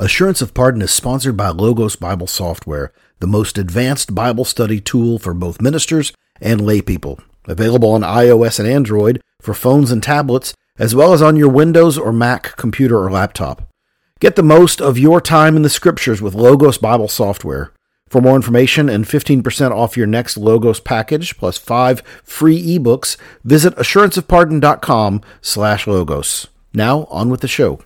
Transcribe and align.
Assurance 0.00 0.40
of 0.40 0.54
Pardon 0.54 0.80
is 0.80 0.92
sponsored 0.92 1.36
by 1.36 1.48
Logos 1.48 1.96
Bible 1.96 2.28
Software, 2.28 2.92
the 3.18 3.26
most 3.26 3.58
advanced 3.58 4.14
Bible 4.14 4.44
study 4.44 4.80
tool 4.80 5.18
for 5.18 5.34
both 5.34 5.60
ministers 5.60 6.12
and 6.40 6.60
laypeople. 6.60 7.20
Available 7.46 7.90
on 7.90 8.02
iOS 8.02 8.60
and 8.60 8.68
Android 8.68 9.20
for 9.40 9.54
phones 9.54 9.90
and 9.90 10.00
tablets, 10.00 10.54
as 10.78 10.94
well 10.94 11.12
as 11.12 11.20
on 11.20 11.34
your 11.34 11.48
Windows 11.48 11.98
or 11.98 12.12
Mac 12.12 12.56
computer 12.56 12.96
or 13.02 13.10
laptop. 13.10 13.68
Get 14.20 14.36
the 14.36 14.42
most 14.44 14.80
of 14.80 14.98
your 14.98 15.20
time 15.20 15.56
in 15.56 15.62
the 15.62 15.68
scriptures 15.68 16.22
with 16.22 16.32
Logos 16.32 16.78
Bible 16.78 17.08
Software. 17.08 17.72
For 18.08 18.20
more 18.20 18.36
information 18.36 18.88
and 18.88 19.04
15% 19.04 19.72
off 19.72 19.96
your 19.96 20.06
next 20.06 20.36
Logos 20.36 20.78
package 20.78 21.36
plus 21.36 21.58
5 21.58 22.02
free 22.22 22.78
ebooks, 22.78 23.16
visit 23.42 23.74
assuranceofpardon.com 23.74 25.22
slash 25.40 25.88
logos. 25.88 26.46
Now, 26.72 27.08
on 27.10 27.30
with 27.30 27.40
the 27.40 27.48
show. 27.48 27.80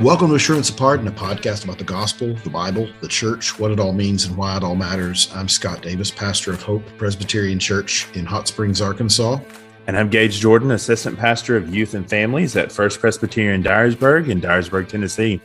Welcome 0.00 0.30
to 0.30 0.34
Assurance 0.34 0.70
of 0.70 0.76
Pardon, 0.76 1.06
a 1.06 1.12
podcast 1.12 1.62
about 1.62 1.78
the 1.78 1.84
gospel, 1.84 2.34
the 2.34 2.50
Bible, 2.50 2.88
the 3.00 3.06
church, 3.06 3.60
what 3.60 3.70
it 3.70 3.78
all 3.78 3.92
means, 3.92 4.24
and 4.24 4.36
why 4.36 4.56
it 4.56 4.64
all 4.64 4.74
matters. 4.74 5.30
I'm 5.32 5.48
Scott 5.48 5.82
Davis, 5.82 6.10
pastor 6.10 6.50
of 6.50 6.60
Hope 6.60 6.82
Presbyterian 6.98 7.60
Church 7.60 8.08
in 8.14 8.26
Hot 8.26 8.48
Springs, 8.48 8.82
Arkansas. 8.82 9.38
And 9.86 9.96
I'm 9.96 10.10
Gage 10.10 10.40
Jordan, 10.40 10.72
assistant 10.72 11.16
pastor 11.16 11.56
of 11.56 11.72
youth 11.72 11.94
and 11.94 12.10
families 12.10 12.56
at 12.56 12.72
First 12.72 12.98
Presbyterian 12.98 13.62
Dyersburg 13.62 14.28
in 14.28 14.40
Dyersburg, 14.40 14.88
Tennessee. 14.88 15.40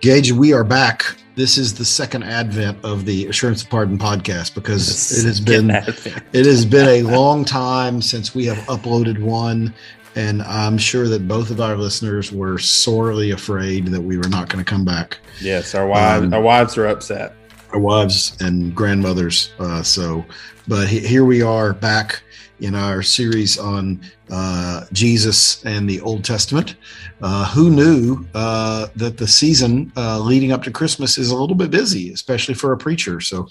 Gage, 0.00 0.30
we 0.30 0.52
are 0.52 0.62
back. 0.62 1.16
This 1.34 1.58
is 1.58 1.74
the 1.74 1.84
second 1.84 2.22
advent 2.22 2.78
of 2.84 3.04
the 3.04 3.26
Assurance 3.26 3.64
of 3.64 3.70
Pardon 3.70 3.98
podcast 3.98 4.54
because 4.54 5.18
it 5.18 5.26
has 5.26 5.40
been 5.40 5.70
it 5.70 6.46
has 6.46 6.64
been 6.64 6.88
a 6.88 7.02
long 7.02 7.44
time 7.44 8.00
since 8.00 8.32
we 8.32 8.44
have 8.44 8.58
uploaded 8.66 9.18
one 9.20 9.74
and 10.18 10.42
I'm 10.42 10.78
sure 10.78 11.06
that 11.06 11.28
both 11.28 11.50
of 11.50 11.60
our 11.60 11.76
listeners 11.76 12.32
were 12.32 12.58
sorely 12.58 13.30
afraid 13.30 13.86
that 13.86 14.00
we 14.00 14.16
were 14.16 14.28
not 14.28 14.48
going 14.48 14.62
to 14.62 14.68
come 14.68 14.84
back. 14.84 15.18
Yes, 15.40 15.76
our 15.76 15.86
wives, 15.86 16.24
um, 16.24 16.34
our 16.34 16.40
wives 16.40 16.76
are 16.76 16.88
upset. 16.88 17.34
Our 17.72 17.78
wives 17.78 18.36
and 18.40 18.74
grandmothers. 18.74 19.52
Uh, 19.60 19.80
so, 19.84 20.24
but 20.66 20.88
he, 20.88 20.98
here 20.98 21.24
we 21.24 21.40
are 21.40 21.72
back 21.72 22.20
in 22.58 22.74
our 22.74 23.00
series 23.00 23.58
on 23.58 24.00
uh, 24.28 24.86
Jesus 24.92 25.64
and 25.64 25.88
the 25.88 26.00
Old 26.00 26.24
Testament. 26.24 26.74
Uh, 27.22 27.46
who 27.52 27.70
knew 27.70 28.26
uh, 28.34 28.88
that 28.96 29.18
the 29.18 29.26
season 29.28 29.92
uh, 29.96 30.18
leading 30.18 30.50
up 30.50 30.64
to 30.64 30.72
Christmas 30.72 31.16
is 31.16 31.30
a 31.30 31.36
little 31.36 31.54
bit 31.54 31.70
busy, 31.70 32.12
especially 32.12 32.54
for 32.54 32.72
a 32.72 32.76
preacher? 32.76 33.20
So 33.20 33.46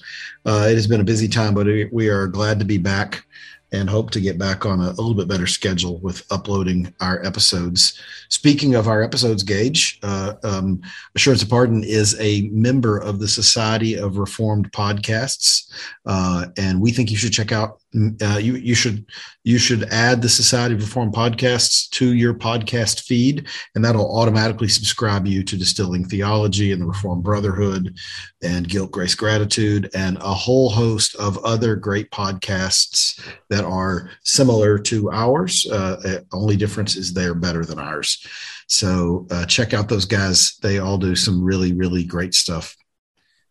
uh, 0.45 0.67
it 0.69 0.75
has 0.75 0.87
been 0.87 0.99
a 0.99 1.05
busy 1.05 1.29
time, 1.29 1.53
but 1.53 1.65
we 1.93 2.09
are 2.09 2.27
glad 2.27 2.59
to 2.59 2.65
be 2.65 2.77
back 2.77 3.23
and 3.71 3.89
hope 3.89 4.11
to 4.11 4.21
get 4.21 4.37
back 4.37 4.65
on 4.65 4.79
a, 4.79 4.89
a, 4.89 4.99
little 5.01 5.13
bit 5.13 5.27
better 5.27 5.47
schedule 5.47 5.99
with 5.99 6.25
uploading 6.31 6.93
our 7.01 7.23
episodes. 7.25 8.01
Speaking 8.29 8.75
of 8.75 8.87
our 8.87 9.01
episodes, 9.01 9.43
Gage, 9.43 9.99
uh, 10.03 10.33
um, 10.43 10.81
Assurance 11.15 11.43
of 11.43 11.49
Pardon 11.49 11.83
is 11.83 12.17
a 12.19 12.49
member 12.51 12.97
of 12.97 13.19
the 13.19 13.27
Society 13.27 13.95
of 13.95 14.17
Reformed 14.17 14.71
Podcasts, 14.71 15.69
uh, 16.05 16.47
and 16.57 16.79
we 16.79 16.91
think 16.91 17.11
you 17.11 17.17
should 17.17 17.33
check 17.33 17.51
out. 17.51 17.79
Uh, 17.95 18.37
you 18.37 18.55
you 18.55 18.75
should 18.75 19.05
you 19.45 19.57
should 19.57 19.83
add 19.85 20.21
the 20.21 20.27
Society 20.27 20.75
of 20.75 20.81
Reformed 20.81 21.13
Podcasts 21.13 21.89
to 21.91 22.13
your 22.13 22.33
podcast 22.33 23.03
feed, 23.03 23.47
and 23.75 23.83
that'll 23.83 24.19
automatically 24.19 24.67
subscribe 24.67 25.25
you 25.25 25.41
to 25.43 25.57
Distilling 25.57 26.03
Theology 26.03 26.73
and 26.73 26.81
the 26.81 26.85
Reformed 26.85 27.23
Brotherhood 27.23 27.97
and 28.43 28.67
Guilt, 28.67 28.91
Grace, 28.91 29.15
Gratitude, 29.15 29.89
and 29.93 30.17
a 30.17 30.33
whole 30.33 30.69
host 30.69 31.15
of 31.15 31.37
other 31.45 31.77
great 31.77 32.11
podcasts 32.11 33.25
that 33.49 33.63
are 33.63 34.09
similar 34.21 34.77
to 34.79 35.09
ours. 35.11 35.65
Uh, 35.65 36.19
only 36.33 36.57
difference 36.57 36.97
is 36.97 37.13
they're 37.13 37.33
better 37.33 37.63
than 37.63 37.79
ours. 37.79 38.25
So 38.67 39.27
uh, 39.31 39.45
check 39.45 39.73
out 39.73 39.87
those 39.87 40.05
guys. 40.05 40.57
They 40.61 40.79
all 40.79 40.97
do 40.97 41.15
some 41.15 41.41
really, 41.41 41.71
really 41.71 42.03
great 42.03 42.33
stuff. 42.33 42.75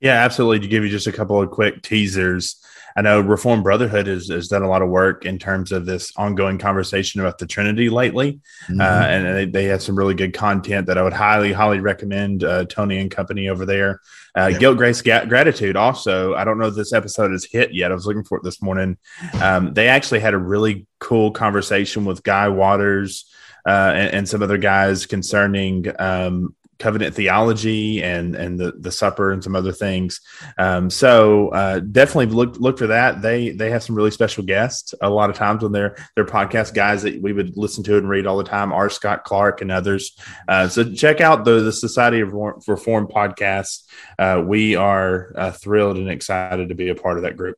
Yeah, 0.00 0.24
absolutely. 0.24 0.60
To 0.60 0.68
give 0.68 0.84
you 0.84 0.90
just 0.90 1.06
a 1.06 1.12
couple 1.12 1.40
of 1.40 1.50
quick 1.50 1.80
teasers, 1.80 2.62
I 2.96 3.02
know 3.02 3.20
Reformed 3.20 3.62
Brotherhood 3.62 4.06
has, 4.06 4.28
has 4.28 4.48
done 4.48 4.62
a 4.62 4.68
lot 4.68 4.80
of 4.80 4.88
work 4.88 5.26
in 5.26 5.38
terms 5.38 5.70
of 5.70 5.84
this 5.84 6.12
ongoing 6.16 6.56
conversation 6.56 7.20
about 7.20 7.36
the 7.36 7.46
Trinity 7.46 7.90
lately, 7.90 8.40
mm-hmm. 8.68 8.80
uh, 8.80 8.84
and 8.84 9.36
they, 9.36 9.44
they, 9.44 9.64
have 9.66 9.82
some 9.82 9.96
really 9.96 10.14
good 10.14 10.32
content 10.32 10.86
that 10.86 10.96
I 10.96 11.02
would 11.02 11.12
highly, 11.12 11.52
highly 11.52 11.80
recommend. 11.80 12.42
Uh, 12.42 12.64
Tony 12.64 12.98
and 12.98 13.10
company 13.10 13.48
over 13.48 13.66
there, 13.66 14.00
uh, 14.36 14.46
yeah. 14.46 14.58
Guilt, 14.58 14.78
Grace, 14.78 15.02
Gratitude. 15.02 15.76
Also, 15.76 16.34
I 16.34 16.44
don't 16.44 16.58
know 16.58 16.68
if 16.68 16.74
this 16.74 16.94
episode 16.94 17.32
has 17.32 17.44
hit 17.44 17.74
yet. 17.74 17.90
I 17.90 17.94
was 17.94 18.06
looking 18.06 18.24
for 18.24 18.38
it 18.38 18.44
this 18.44 18.62
morning. 18.62 18.96
Um, 19.42 19.74
they 19.74 19.88
actually 19.88 20.20
had 20.20 20.32
a 20.32 20.38
really 20.38 20.86
cool 20.98 21.32
conversation 21.32 22.04
with 22.06 22.22
Guy 22.22 22.48
Waters. 22.48 23.30
Uh, 23.68 23.92
and, 23.96 24.14
and, 24.14 24.28
some 24.28 24.44
other 24.44 24.58
guys 24.58 25.06
concerning 25.06 25.86
um, 25.98 26.54
covenant 26.78 27.14
theology 27.14 28.02
and 28.02 28.34
and 28.34 28.58
the 28.58 28.72
the 28.78 28.92
supper 28.92 29.32
and 29.32 29.42
some 29.42 29.56
other 29.56 29.72
things. 29.72 30.20
Um, 30.58 30.90
so 30.90 31.48
uh, 31.48 31.80
definitely 31.80 32.34
look 32.34 32.56
look 32.58 32.78
for 32.78 32.88
that. 32.88 33.22
They 33.22 33.50
they 33.50 33.70
have 33.70 33.82
some 33.82 33.96
really 33.96 34.10
special 34.10 34.44
guests. 34.44 34.94
A 35.00 35.10
lot 35.10 35.30
of 35.30 35.36
times 35.36 35.62
when 35.62 35.72
they're 35.72 35.96
they're 36.14 36.24
podcast 36.24 36.74
guys 36.74 37.02
that 37.02 37.20
we 37.20 37.32
would 37.32 37.56
listen 37.56 37.82
to 37.84 37.96
and 37.96 38.08
read 38.08 38.26
all 38.26 38.36
the 38.36 38.44
time 38.44 38.72
are 38.72 38.90
Scott 38.90 39.24
Clark 39.24 39.60
and 39.60 39.72
others. 39.72 40.16
Uh, 40.48 40.68
so 40.68 40.92
check 40.92 41.20
out 41.20 41.44
the 41.44 41.60
the 41.60 41.72
Society 41.72 42.20
of 42.20 42.32
Reform 42.32 43.08
podcast. 43.08 43.82
Uh, 44.18 44.42
we 44.44 44.76
are 44.76 45.32
uh, 45.36 45.50
thrilled 45.50 45.96
and 45.96 46.08
excited 46.08 46.68
to 46.68 46.74
be 46.74 46.88
a 46.88 46.94
part 46.94 47.16
of 47.16 47.22
that 47.22 47.36
group. 47.36 47.56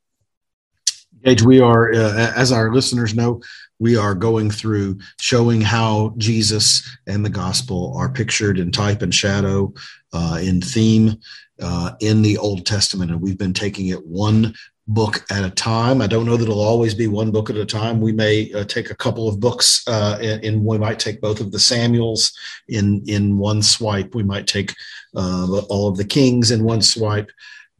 Gage, 1.25 1.43
we 1.43 1.61
are, 1.61 1.93
uh, 1.93 2.33
as 2.37 2.53
our 2.53 2.73
listeners 2.73 3.15
know, 3.15 3.41
we 3.79 3.97
are 3.97 4.15
going 4.15 4.51
through 4.51 4.99
showing 5.21 5.61
how 5.61 6.15
Jesus 6.17 6.89
and 7.07 7.25
the 7.25 7.31
gospel 7.31 7.95
are 7.97 8.09
pictured 8.09 8.59
in 8.59 8.71
type 8.71 9.03
and 9.03 9.15
shadow, 9.15 9.73
uh, 10.13 10.39
in 10.43 10.61
theme, 10.61 11.19
uh, 11.61 11.93
in 12.01 12.23
the 12.23 12.39
Old 12.39 12.67
Testament. 12.67 13.11
And 13.11 13.21
we've 13.21 13.39
been 13.39 13.53
taking 13.53 13.89
it 13.89 14.05
one 14.07 14.55
book 14.89 15.25
at 15.31 15.45
a 15.45 15.51
time. 15.51 16.01
I 16.01 16.07
don't 16.07 16.25
know 16.25 16.37
that 16.37 16.49
it'll 16.49 16.61
always 16.61 16.95
be 16.95 17.07
one 17.07 17.31
book 17.31 17.51
at 17.51 17.57
a 17.57 17.67
time. 17.67 18.01
We 18.01 18.13
may 18.13 18.53
uh, 18.53 18.65
take 18.65 18.91
a 18.91 18.97
couple 18.97 19.29
of 19.29 19.39
books, 19.39 19.87
uh, 19.87 20.39
we 20.43 20.79
might 20.79 20.99
take 20.99 21.21
both 21.21 21.41
of 21.41 21.53
the 21.53 21.59
Samuels 21.59 22.33
in 22.69 23.03
in 23.07 23.37
one 23.37 23.63
swipe. 23.63 24.15
We 24.15 24.23
might 24.23 24.47
take 24.47 24.75
uh, 25.15 25.61
all 25.69 25.89
of 25.89 25.97
the 25.97 26.07
Kings 26.07 26.51
in 26.51 26.65
one 26.65 26.81
swipe. 26.81 27.31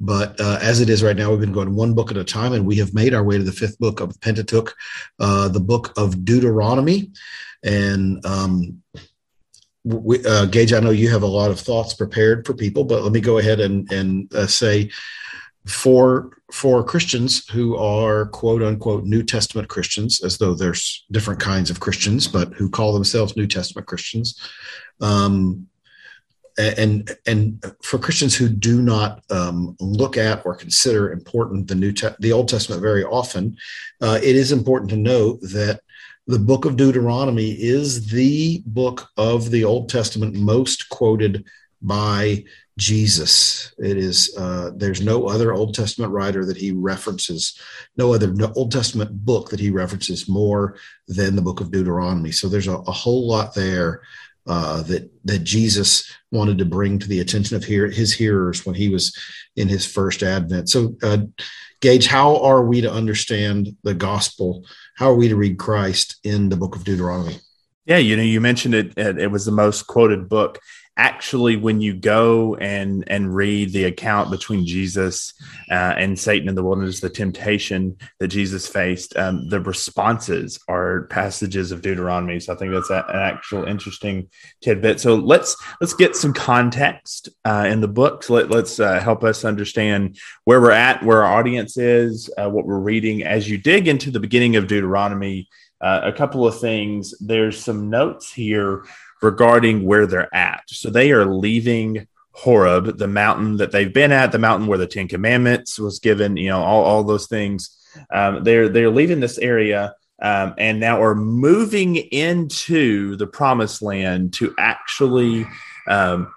But 0.01 0.41
uh, 0.41 0.59
as 0.63 0.81
it 0.81 0.89
is 0.89 1.03
right 1.03 1.17
now, 1.17 1.31
we've 1.31 1.41
been 1.41 1.53
going 1.53 1.75
one 1.75 1.95
book 1.95 2.11
at 2.11 2.17
a 2.17 2.25
time, 2.25 2.53
and 2.53 2.67
we 2.67 2.77
have 2.77 2.95
made 2.95 3.15
our 3.15 3.25
way 3.25 3.37
to 3.37 3.45
the 3.45 3.53
fifth 3.53 3.79
book 3.79 4.01
of 4.01 4.21
Pentateuch, 4.21 4.75
uh, 5.19 5.49
the 5.49 5.61
book 5.61 5.93
of 5.97 6.25
Deuteronomy. 6.25 7.11
And 7.65 8.25
um, 8.25 8.83
we, 9.85 10.25
uh, 10.25 10.47
Gage, 10.47 10.73
I 10.73 10.81
know 10.81 10.91
you 10.91 11.09
have 11.11 11.23
a 11.23 11.27
lot 11.27 11.51
of 11.51 11.59
thoughts 11.59 11.95
prepared 11.95 12.47
for 12.47 12.55
people, 12.55 12.85
but 12.85 13.03
let 13.03 13.13
me 13.13 13.21
go 13.21 13.39
ahead 13.39 13.59
and, 13.59 13.91
and 13.91 14.33
uh, 14.35 14.47
say 14.47 14.91
for 15.67 16.31
for 16.51 16.83
Christians 16.83 17.47
who 17.49 17.77
are 17.77 18.27
quote 18.27 18.63
unquote 18.63 19.05
New 19.05 19.23
Testament 19.23 19.69
Christians, 19.69 20.23
as 20.25 20.39
though 20.39 20.55
there's 20.55 21.05
different 21.11 21.41
kinds 21.41 21.71
of 21.71 21.81
Christians, 21.81 22.27
but 22.27 22.55
who 22.55 22.71
call 22.71 22.93
themselves 22.93 23.37
New 23.37 23.47
Testament 23.47 23.87
Christians. 23.87 24.41
Um, 25.01 25.69
and 26.59 27.17
and 27.27 27.65
for 27.83 27.99
Christians 27.99 28.35
who 28.35 28.49
do 28.49 28.83
not 28.83 29.23
um, 29.31 29.77
look 29.81 30.17
at 30.17 30.45
or 30.45 30.55
consider 30.55 31.13
important 31.13 31.69
the 31.69 31.75
New 31.75 31.93
Te- 31.93 32.09
the 32.19 32.33
Old 32.33 32.49
Testament 32.49 32.83
very 32.83 33.05
often, 33.05 33.57
uh, 34.01 34.19
it 34.23 34.37
is 34.37 34.53
important 34.53 34.91
to 34.91 34.97
note 34.97 35.41
that 35.41 35.81
the 36.27 36.39
book 36.39 36.65
of 36.65 36.77
Deuteronomy 36.77 37.53
is 37.53 38.09
the 38.09 38.63
book 38.67 39.09
of 39.17 39.51
the 39.51 39.65
Old 39.65 39.89
Testament 39.89 40.35
most 40.35 40.89
quoted 40.91 41.45
by 41.81 42.45
Jesus. 42.77 43.73
It 43.79 43.97
is 43.97 44.35
uh, 44.37 44.71
there's 44.77 45.01
no 45.01 45.29
other 45.29 45.53
Old 45.53 45.75
Testament 45.75 46.13
writer 46.13 46.45
that 46.45 46.57
he 46.57 46.73
references, 46.73 47.59
no 47.97 48.15
other 48.15 48.35
Old 48.55 48.73
Testament 48.73 49.25
book 49.25 49.51
that 49.51 49.61
he 49.61 49.71
references 49.71 50.29
more 50.29 50.77
than 51.07 51.35
the 51.35 51.43
book 51.43 51.61
of 51.61 51.71
Deuteronomy. 51.71 52.33
So 52.33 52.49
there's 52.49 52.69
a, 52.69 52.77
a 52.77 52.93
whole 52.93 53.29
lot 53.29 53.55
there 53.55 54.03
uh, 54.49 54.83
that 54.83 55.11
that 55.25 55.45
Jesus 55.45 56.11
wanted 56.33 56.59
to 56.59 56.65
bring 56.65 56.99
to 56.99 57.09
the 57.09 57.21
attention 57.21 57.57
of 57.57 57.65
hear, 57.65 57.89
his 57.89 58.13
hearers 58.13 58.65
when 58.65 58.75
he 58.75 58.89
was 58.89 59.17
in 59.57 59.69
his 59.69 59.87
first 59.87 60.23
advent. 60.23 60.69
So, 60.69 60.97
uh, 61.03 61.19
Gage, 61.81 62.07
how 62.07 62.43
are 62.43 62.65
we 62.65 62.81
to 62.81 62.91
understand 62.91 63.77
the 63.85 63.95
gospel? 63.95 64.67
How 64.97 65.11
are 65.11 65.15
we 65.15 65.29
to 65.29 65.37
read 65.37 65.59
Christ 65.59 66.17
in 66.25 66.49
the 66.49 66.57
book 66.57 66.75
of 66.75 66.85
Deuteronomy? 66.85 67.39
Yeah, 67.87 67.99
you 67.99 68.17
know, 68.17 68.23
you 68.23 68.41
mentioned 68.41 68.75
it. 68.75 68.99
It 68.99 69.31
was 69.31 69.45
the 69.45 69.53
most 69.53 69.87
quoted 69.87 70.29
book 70.29 70.59
actually 70.99 71.57
when 71.57 71.81
you 71.81 71.95
go 71.95 72.55
and 72.57 73.05
and 73.07 73.35
read 73.35 73.73
the 73.73 73.85
account 73.85 74.31
between 74.31 74.67
jesus 74.67 75.33
uh, 75.71 75.95
and 75.97 76.19
satan 76.19 76.49
in 76.49 76.55
the 76.55 76.63
wilderness 76.63 77.01
the 77.01 77.09
temptation 77.09 77.97
that 78.19 78.29
jesus 78.29 78.67
faced 78.67 79.17
um, 79.17 79.49
the 79.49 79.61
responses 79.61 80.59
are 80.69 81.03
passages 81.05 81.73
of 81.73 81.83
deuteronomy. 81.83 82.41
So 82.41 82.53
i 82.53 82.57
think 82.57 82.73
that's 82.73 82.91
a, 82.91 83.05
an 83.09 83.17
actual 83.17 83.65
interesting 83.65 84.29
tidbit. 84.63 85.01
So 85.01 85.15
let's 85.15 85.57
let's 85.81 85.95
get 85.95 86.17
some 86.17 86.33
context 86.33 87.29
uh, 87.45 87.67
in 87.69 87.81
the 87.81 87.89
book. 87.89 88.29
Let, 88.29 88.51
let's 88.51 88.81
uh, 88.81 89.01
help 89.01 89.25
us 89.25 89.45
understand 89.45 90.19
where 90.45 90.61
we're 90.61 90.71
at 90.71 91.03
where 91.03 91.25
our 91.25 91.39
audience 91.39 91.77
is 91.77 92.31
uh, 92.39 92.49
what 92.49 92.67
we're 92.67 92.79
reading. 92.79 93.23
As 93.23 93.49
you 93.49 93.59
dig 93.59 93.89
into 93.89 94.11
the 94.11 94.21
beginning 94.21 94.57
of 94.57 94.67
deuteronomy 94.67 95.49
uh, 95.81 96.01
a 96.03 96.13
couple 96.13 96.47
of 96.47 96.59
things. 96.59 97.15
There's 97.21 97.63
some 97.63 97.89
notes 97.89 98.33
here 98.33 98.85
regarding 99.23 99.85
where 99.85 100.07
they're 100.07 100.35
at. 100.35 100.63
So 100.69 100.91
they 100.91 101.13
are 101.13 101.27
leaving 101.27 102.07
Horeb, 102.33 102.99
the 102.99 103.09
mountain 103.09 103.57
that 103.57 103.73
they've 103.73 103.93
been 103.93 104.13
at, 104.13 104.31
the 104.31 104.39
mountain 104.39 104.69
where 104.69 104.79
the 104.79 104.87
Ten 104.87 105.09
Commandments 105.09 105.79
was 105.79 105.99
given, 105.99 106.37
you 106.37 106.49
know, 106.49 106.63
all, 106.63 106.85
all 106.85 107.03
those 107.03 107.27
things. 107.27 107.77
Um, 108.13 108.45
they're 108.45 108.69
they're 108.69 108.91
leaving 108.91 109.19
this 109.19 109.39
area 109.39 109.95
um, 110.23 110.55
and 110.57 110.79
now 110.79 111.03
are 111.03 111.15
moving 111.15 111.97
into 111.97 113.17
the 113.17 113.27
promised 113.27 113.83
land 113.83 114.35
to 114.35 114.55
actually 114.59 115.47
um, 115.89 116.33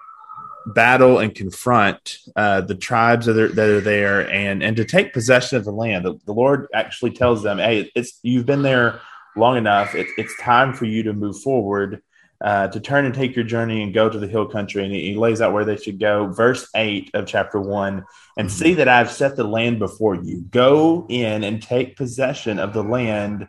battle 0.66 1.18
and 1.18 1.34
confront 1.34 2.18
uh, 2.36 2.62
the 2.62 2.74
tribes 2.74 3.26
that 3.26 3.36
are, 3.36 3.48
that 3.48 3.68
are 3.68 3.80
there 3.80 4.28
and 4.30 4.62
and 4.62 4.76
to 4.76 4.84
take 4.84 5.12
possession 5.12 5.58
of 5.58 5.64
the 5.64 5.72
land. 5.72 6.04
The, 6.04 6.18
the 6.26 6.32
Lord 6.32 6.66
actually 6.74 7.12
tells 7.12 7.42
them, 7.42 7.58
"Hey, 7.58 7.90
it's 7.94 8.18
you've 8.22 8.46
been 8.46 8.62
there 8.62 9.00
long 9.36 9.56
enough. 9.56 9.94
It, 9.94 10.08
it's 10.16 10.36
time 10.40 10.74
for 10.74 10.84
you 10.84 11.02
to 11.04 11.12
move 11.12 11.40
forward." 11.40 12.02
Uh, 12.42 12.66
to 12.66 12.80
turn 12.80 13.04
and 13.04 13.14
take 13.14 13.36
your 13.36 13.44
journey 13.44 13.84
and 13.84 13.94
go 13.94 14.08
to 14.08 14.18
the 14.18 14.26
hill 14.26 14.46
country. 14.46 14.82
And 14.82 14.92
he, 14.92 15.12
he, 15.12 15.14
lays 15.14 15.40
out 15.40 15.52
where 15.52 15.64
they 15.64 15.76
should 15.76 16.00
go. 16.00 16.26
Verse 16.26 16.68
8 16.74 17.12
of 17.14 17.24
chapter 17.24 17.60
1 17.60 18.04
and 18.36 18.48
mm-hmm. 18.48 18.48
see 18.48 18.74
that 18.74 18.88
I've 18.88 19.12
set 19.12 19.36
the 19.36 19.44
land 19.44 19.78
before 19.78 20.16
you. 20.16 20.40
Go 20.50 21.06
in 21.08 21.44
and 21.44 21.62
take 21.62 21.96
possession 21.96 22.58
of 22.58 22.72
the 22.72 22.82
land 22.82 23.46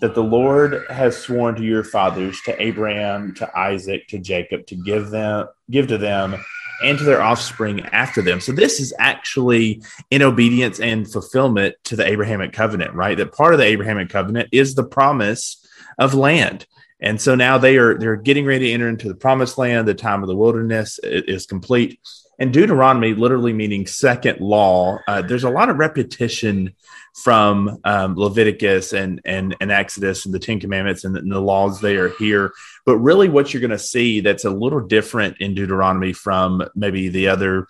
that 0.00 0.16
the 0.16 0.24
Lord 0.24 0.84
has 0.90 1.16
sworn 1.16 1.54
to 1.54 1.62
your 1.62 1.84
fathers, 1.84 2.40
to 2.42 2.60
Abraham, 2.60 3.34
to 3.36 3.56
Isaac, 3.56 4.08
to 4.08 4.18
Jacob, 4.18 4.66
to 4.66 4.74
give 4.74 5.10
them, 5.10 5.46
give 5.70 5.86
to 5.88 5.98
them, 5.98 6.34
and 6.82 6.98
to 6.98 7.04
their 7.04 7.22
offspring 7.22 7.80
after 7.86 8.22
them. 8.22 8.40
So 8.40 8.52
this 8.52 8.80
is 8.80 8.92
actually 8.98 9.82
in 10.10 10.22
obedience 10.22 10.80
and 10.80 11.10
fulfillment 11.10 11.76
to 11.84 11.96
the 11.96 12.04
Abrahamic 12.04 12.52
covenant, 12.52 12.94
right? 12.94 13.16
That 13.16 13.32
part 13.32 13.54
of 13.54 13.60
the 13.60 13.66
Abrahamic 13.66 14.08
covenant 14.08 14.48
is 14.50 14.74
the 14.74 14.84
promise 14.84 15.64
of 15.98 16.14
land. 16.14 16.66
And 17.02 17.20
so 17.20 17.34
now 17.34 17.58
they 17.58 17.76
are 17.76 17.98
they're 17.98 18.16
getting 18.16 18.46
ready 18.46 18.68
to 18.68 18.72
enter 18.72 18.88
into 18.88 19.08
the 19.08 19.14
promised 19.14 19.58
land. 19.58 19.88
The 19.88 19.94
time 19.94 20.22
of 20.22 20.28
the 20.28 20.36
wilderness 20.36 21.00
is 21.02 21.46
complete. 21.46 21.98
And 22.38 22.52
Deuteronomy, 22.52 23.14
literally 23.14 23.52
meaning 23.52 23.86
second 23.86 24.40
law, 24.40 24.98
uh, 25.06 25.22
there's 25.22 25.44
a 25.44 25.50
lot 25.50 25.68
of 25.68 25.76
repetition 25.76 26.74
from 27.14 27.78
um, 27.84 28.16
Leviticus 28.16 28.94
and, 28.94 29.20
and, 29.24 29.54
and 29.60 29.70
Exodus 29.70 30.24
and 30.24 30.34
the 30.34 30.38
Ten 30.38 30.58
Commandments 30.58 31.04
and 31.04 31.14
the, 31.14 31.20
and 31.20 31.30
the 31.30 31.40
laws 31.40 31.80
they 31.80 31.96
are 31.96 32.08
here. 32.10 32.52
But 32.86 32.96
really, 32.98 33.28
what 33.28 33.52
you're 33.52 33.60
going 33.60 33.70
to 33.70 33.78
see 33.78 34.20
that's 34.20 34.44
a 34.44 34.50
little 34.50 34.80
different 34.80 35.36
in 35.38 35.54
Deuteronomy 35.54 36.12
from 36.12 36.62
maybe 36.74 37.08
the 37.08 37.28
other 37.28 37.66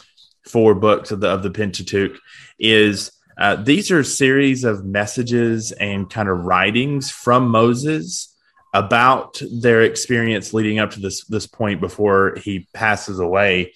four 0.46 0.74
books 0.74 1.10
of 1.10 1.20
the 1.20 1.28
of 1.28 1.42
the 1.42 1.50
Pentateuch 1.50 2.18
is 2.58 3.12
uh, 3.38 3.56
these 3.56 3.90
are 3.90 4.04
series 4.04 4.62
of 4.64 4.84
messages 4.84 5.72
and 5.72 6.08
kind 6.08 6.28
of 6.28 6.44
writings 6.44 7.10
from 7.10 7.48
Moses 7.48 8.31
about 8.72 9.40
their 9.50 9.82
experience 9.82 10.54
leading 10.54 10.78
up 10.78 10.90
to 10.92 11.00
this 11.00 11.24
this 11.26 11.46
point 11.46 11.80
before 11.80 12.36
he 12.42 12.66
passes 12.74 13.18
away, 13.18 13.72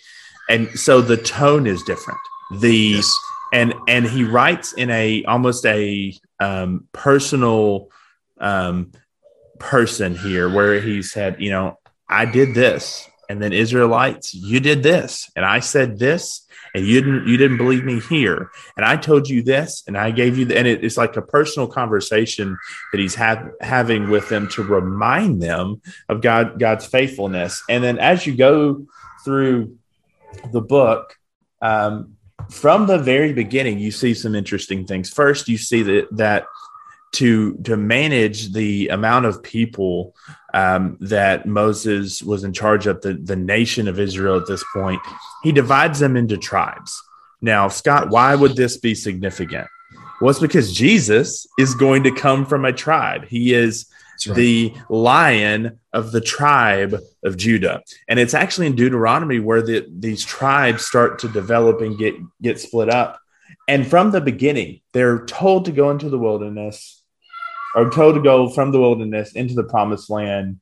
and 0.49 0.69
so 0.79 1.01
the 1.01 1.17
tone 1.17 1.67
is 1.67 1.83
different. 1.83 2.21
The 2.61 2.77
yes. 2.77 3.15
and 3.53 3.75
and 3.89 4.07
he 4.07 4.25
writes 4.25 4.73
in 4.73 4.91
a 4.91 5.25
almost 5.25 5.67
a 5.67 6.15
um, 6.41 6.87
personal 6.93 7.91
um, 8.41 8.93
person 9.59 10.15
here 10.15 10.53
where 10.53 10.81
he 10.81 11.03
said 11.03 11.41
you 11.41 11.51
know 11.51 11.79
i 12.09 12.25
did 12.25 12.55
this 12.55 13.09
and 13.29 13.43
then 13.43 13.53
israelites 13.53 14.35
you 14.35 14.61
did 14.61 14.83
this 14.83 15.31
and 15.37 15.45
i 15.45 15.61
said 15.61 15.99
this 15.99 16.47
and 16.75 16.87
you 16.87 17.01
didn't 17.01 17.27
you 17.27 17.37
didn't 17.37 17.57
believe 17.57 17.85
me 17.85 18.01
here 18.01 18.51
and 18.77 18.85
i 18.85 18.97
told 18.97 19.29
you 19.29 19.43
this 19.43 19.83
and 19.87 19.97
i 19.97 20.11
gave 20.11 20.37
you 20.39 20.45
the, 20.45 20.57
and 20.57 20.67
it, 20.67 20.85
it's 20.85 20.97
like 20.97 21.17
a 21.17 21.23
personal 21.23 21.69
conversation 21.69 22.57
that 22.93 22.99
he's 22.99 23.15
had 23.15 23.51
having 23.61 24.11
with 24.11 24.29
them 24.29 24.49
to 24.49 24.63
remind 24.63 25.43
them 25.43 25.81
of 26.09 26.21
god 26.21 26.59
god's 26.59 26.87
faithfulness 26.87 27.63
and 27.69 27.83
then 27.83 27.99
as 27.99 28.27
you 28.27 28.35
go 28.35 28.87
through 29.25 29.77
the 30.53 30.61
book 30.61 31.17
um, 31.63 32.17
from 32.51 32.87
the 32.87 32.99
very 32.99 33.33
beginning, 33.33 33.79
you 33.79 33.91
see 33.91 34.15
some 34.15 34.35
interesting 34.35 34.87
things. 34.87 35.11
First, 35.11 35.49
you 35.49 35.59
see 35.59 35.83
that 35.83 36.09
that 36.13 36.47
to 37.17 37.55
to 37.65 37.77
manage 37.77 38.53
the 38.53 38.89
amount 38.89 39.27
of 39.27 39.43
people 39.43 40.15
um, 40.55 40.97
that 41.01 41.47
Moses 41.47 42.23
was 42.23 42.45
in 42.45 42.53
charge 42.53 42.87
of 42.87 43.01
the 43.03 43.15
the 43.15 43.37
nation 43.37 43.89
of 43.89 43.99
Israel 43.99 44.37
at 44.37 44.47
this 44.47 44.65
point, 44.75 45.01
he 45.43 45.53
divides 45.53 45.99
them 45.99 46.17
into 46.17 46.37
tribes. 46.37 47.03
Now, 47.41 47.69
Scott, 47.69 48.11
why 48.11 48.35
would 48.35 48.57
this 48.57 48.77
be 48.77 48.95
significant? 48.95 49.69
Well, 50.21 50.31
it's 50.31 50.41
because 50.41 50.73
Jesus 50.73 51.47
is 51.59 51.75
going 51.75 52.05
to 52.05 52.11
come 52.11 52.47
from 52.47 52.65
a 52.65 52.73
tribe. 52.73 53.27
He 53.27 53.53
is 53.53 53.87
right. 54.27 54.35
the 54.35 54.75
lion 54.89 55.79
of 55.93 56.13
the 56.13 56.23
tribe 56.23 56.99
of 57.23 57.37
Judah. 57.37 57.83
And 58.09 58.19
it's 58.19 58.33
actually 58.33 58.67
in 58.67 58.77
Deuteronomy 58.77 59.41
where 59.41 59.63
the, 59.63 59.87
these 59.91 60.25
tribes 60.25 60.87
start 60.87 61.19
to 61.21 61.29
develop 61.29 61.83
and 61.83 61.99
get, 61.99 62.15
get 62.41 62.59
split 62.59 62.89
up. 62.89 63.21
And 63.69 63.87
from 63.87 64.11
the 64.11 64.21
beginning, 64.21 64.81
they're 64.93 65.27
told 65.27 65.67
to 65.67 65.73
go 65.73 65.91
into 65.91 66.09
the 66.09 66.19
wilderness 66.19 66.96
or 67.77 67.91
told 67.91 68.15
to 68.15 68.23
go 68.23 68.49
from 68.49 68.73
the 68.73 68.81
wilderness 68.81 69.33
into 69.33 69.55
the 69.55 69.63
promised 69.63 70.11
land. 70.11 70.59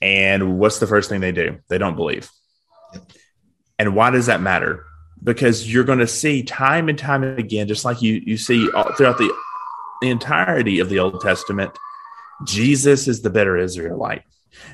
And 0.00 0.58
what's 0.58 0.78
the 0.78 0.86
first 0.86 1.10
thing 1.10 1.20
they 1.20 1.32
do? 1.32 1.58
They 1.68 1.76
don't 1.76 1.96
believe. 1.96 2.30
And 3.78 3.94
why 3.94 4.10
does 4.10 4.26
that 4.26 4.40
matter? 4.40 4.86
Because 5.22 5.70
you're 5.70 5.84
going 5.84 5.98
to 5.98 6.06
see 6.06 6.42
time 6.42 6.88
and 6.88 6.98
time 6.98 7.24
again, 7.24 7.68
just 7.68 7.84
like 7.84 8.00
you, 8.00 8.22
you 8.24 8.36
see 8.36 8.68
throughout 8.96 9.18
the, 9.18 9.34
the 10.00 10.10
entirety 10.10 10.78
of 10.78 10.88
the 10.88 11.00
Old 11.00 11.20
Testament, 11.20 11.76
Jesus 12.44 13.08
is 13.08 13.22
the 13.22 13.30
better 13.30 13.56
Israelite. 13.56 14.22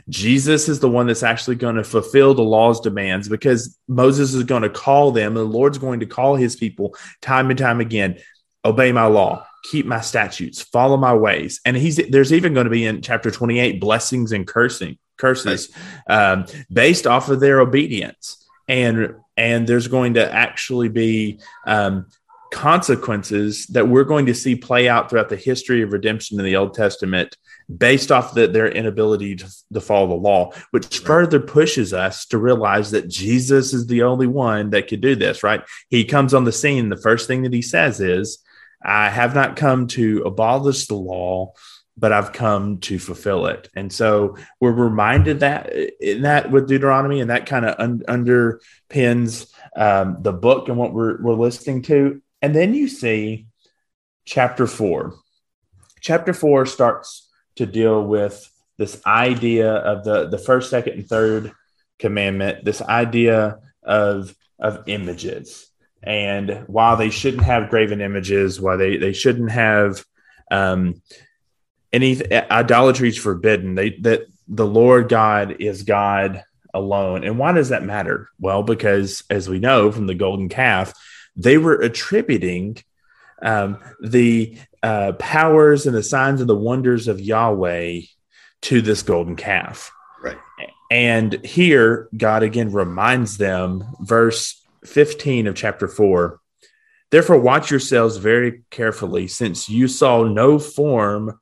Jesus 0.08 0.68
is 0.68 0.80
the 0.80 0.88
one 0.88 1.06
that's 1.06 1.22
actually 1.22 1.56
going 1.56 1.76
to 1.76 1.84
fulfill 1.84 2.34
the 2.34 2.42
law's 2.42 2.80
demands 2.80 3.28
because 3.28 3.78
Moses 3.86 4.34
is 4.34 4.44
going 4.44 4.62
to 4.62 4.70
call 4.70 5.12
them, 5.12 5.28
and 5.28 5.36
the 5.36 5.44
Lord's 5.44 5.78
going 5.78 6.00
to 6.00 6.06
call 6.06 6.36
his 6.36 6.56
people 6.56 6.96
time 7.22 7.50
and 7.50 7.58
time 7.58 7.80
again 7.80 8.18
obey 8.64 8.92
my 8.92 9.06
law, 9.06 9.46
keep 9.70 9.86
my 9.86 10.00
statutes, 10.00 10.62
follow 10.62 10.96
my 10.96 11.14
ways. 11.14 11.60
And 11.64 11.76
he's 11.76 11.96
there's 11.96 12.32
even 12.32 12.54
going 12.54 12.64
to 12.64 12.70
be 12.70 12.86
in 12.86 13.02
chapter 13.02 13.30
28 13.30 13.80
blessings 13.80 14.32
and 14.32 14.46
cursing 14.46 14.98
curses 15.16 15.70
um, 16.08 16.46
based 16.72 17.06
off 17.06 17.28
of 17.28 17.40
their 17.40 17.60
obedience. 17.60 18.44
And 18.68 19.16
and 19.36 19.66
there's 19.66 19.88
going 19.88 20.14
to 20.14 20.32
actually 20.32 20.88
be 20.88 21.40
um, 21.66 22.06
consequences 22.50 23.66
that 23.68 23.86
we're 23.86 24.04
going 24.04 24.26
to 24.26 24.34
see 24.34 24.56
play 24.56 24.88
out 24.88 25.08
throughout 25.08 25.28
the 25.28 25.36
history 25.36 25.82
of 25.82 25.92
redemption 25.92 26.38
in 26.38 26.44
the 26.44 26.56
Old 26.56 26.74
Testament 26.74 27.36
based 27.76 28.10
off 28.10 28.34
the, 28.34 28.46
their 28.46 28.68
inability 28.68 29.36
to, 29.36 29.46
to, 29.74 29.80
follow 29.80 30.08
the 30.08 30.14
law, 30.14 30.50
which 30.70 31.00
further 31.00 31.38
pushes 31.38 31.92
us 31.92 32.24
to 32.26 32.38
realize 32.38 32.90
that 32.90 33.08
Jesus 33.08 33.74
is 33.74 33.86
the 33.86 34.02
only 34.02 34.26
one 34.26 34.70
that 34.70 34.88
could 34.88 35.02
do 35.02 35.14
this, 35.14 35.42
right? 35.42 35.62
He 35.90 36.04
comes 36.04 36.32
on 36.32 36.44
the 36.44 36.52
scene. 36.52 36.88
The 36.88 36.96
first 36.96 37.26
thing 37.26 37.42
that 37.42 37.52
he 37.52 37.60
says 37.60 38.00
is, 38.00 38.38
I 38.82 39.10
have 39.10 39.34
not 39.34 39.56
come 39.56 39.86
to 39.88 40.22
abolish 40.22 40.86
the 40.86 40.94
law, 40.94 41.52
but 41.96 42.12
I've 42.12 42.32
come 42.32 42.78
to 42.78 42.98
fulfill 42.98 43.46
it. 43.46 43.68
And 43.74 43.92
so 43.92 44.36
we're 44.60 44.70
reminded 44.70 45.40
that 45.40 45.72
in 46.00 46.22
that 46.22 46.50
with 46.50 46.68
Deuteronomy, 46.68 47.20
and 47.20 47.30
that 47.30 47.46
kind 47.46 47.64
of 47.64 47.74
un- 47.78 48.04
underpins 48.08 49.50
um, 49.76 50.18
the 50.22 50.32
book 50.32 50.68
and 50.68 50.76
what 50.76 50.92
we're, 50.92 51.20
we're 51.20 51.34
listening 51.34 51.82
to. 51.82 52.22
And 52.40 52.54
then 52.54 52.72
you 52.72 52.88
see 52.88 53.48
chapter 54.24 54.66
four. 54.66 55.14
Chapter 56.00 56.32
four 56.32 56.66
starts 56.66 57.28
to 57.56 57.66
deal 57.66 58.04
with 58.04 58.48
this 58.76 59.04
idea 59.04 59.72
of 59.72 60.04
the, 60.04 60.28
the 60.28 60.38
first, 60.38 60.70
second, 60.70 60.92
and 60.92 61.08
third 61.08 61.52
commandment, 61.98 62.64
this 62.64 62.80
idea 62.80 63.58
of, 63.82 64.36
of 64.60 64.84
images. 64.86 65.67
And 66.02 66.64
while 66.66 66.96
they 66.96 67.10
shouldn't 67.10 67.42
have 67.42 67.70
graven 67.70 68.00
images, 68.00 68.60
why 68.60 68.76
they, 68.76 68.96
they 68.96 69.12
shouldn't 69.12 69.50
have 69.50 70.04
um, 70.50 71.02
any 71.92 72.20
idolatry 72.32 73.08
is 73.08 73.18
forbidden, 73.18 73.74
they, 73.74 73.90
that 74.00 74.26
the 74.46 74.66
Lord 74.66 75.08
God 75.08 75.56
is 75.60 75.82
God 75.82 76.42
alone. 76.72 77.24
And 77.24 77.38
why 77.38 77.52
does 77.52 77.70
that 77.70 77.82
matter? 77.82 78.28
Well, 78.38 78.62
because 78.62 79.24
as 79.28 79.48
we 79.48 79.58
know 79.58 79.90
from 79.90 80.06
the 80.06 80.14
golden 80.14 80.48
calf, 80.48 80.92
they 81.36 81.58
were 81.58 81.74
attributing 81.74 82.78
um, 83.42 83.78
the 84.02 84.58
uh, 84.82 85.12
powers 85.18 85.86
and 85.86 85.94
the 85.94 86.02
signs 86.02 86.40
and 86.40 86.48
the 86.48 86.56
wonders 86.56 87.08
of 87.08 87.20
Yahweh 87.20 88.00
to 88.62 88.82
this 88.82 89.02
golden 89.02 89.36
calf. 89.36 89.90
Right. 90.22 90.38
And 90.90 91.44
here, 91.44 92.08
God 92.16 92.42
again 92.42 92.72
reminds 92.72 93.36
them, 93.36 93.84
verse 94.00 94.57
15 94.84 95.46
of 95.46 95.54
chapter 95.54 95.88
4 95.88 96.40
Therefore, 97.10 97.38
watch 97.38 97.70
yourselves 97.70 98.18
very 98.18 98.64
carefully, 98.70 99.28
since 99.28 99.68
you 99.68 99.88
saw 99.88 100.24
no 100.24 100.58
form 100.58 101.38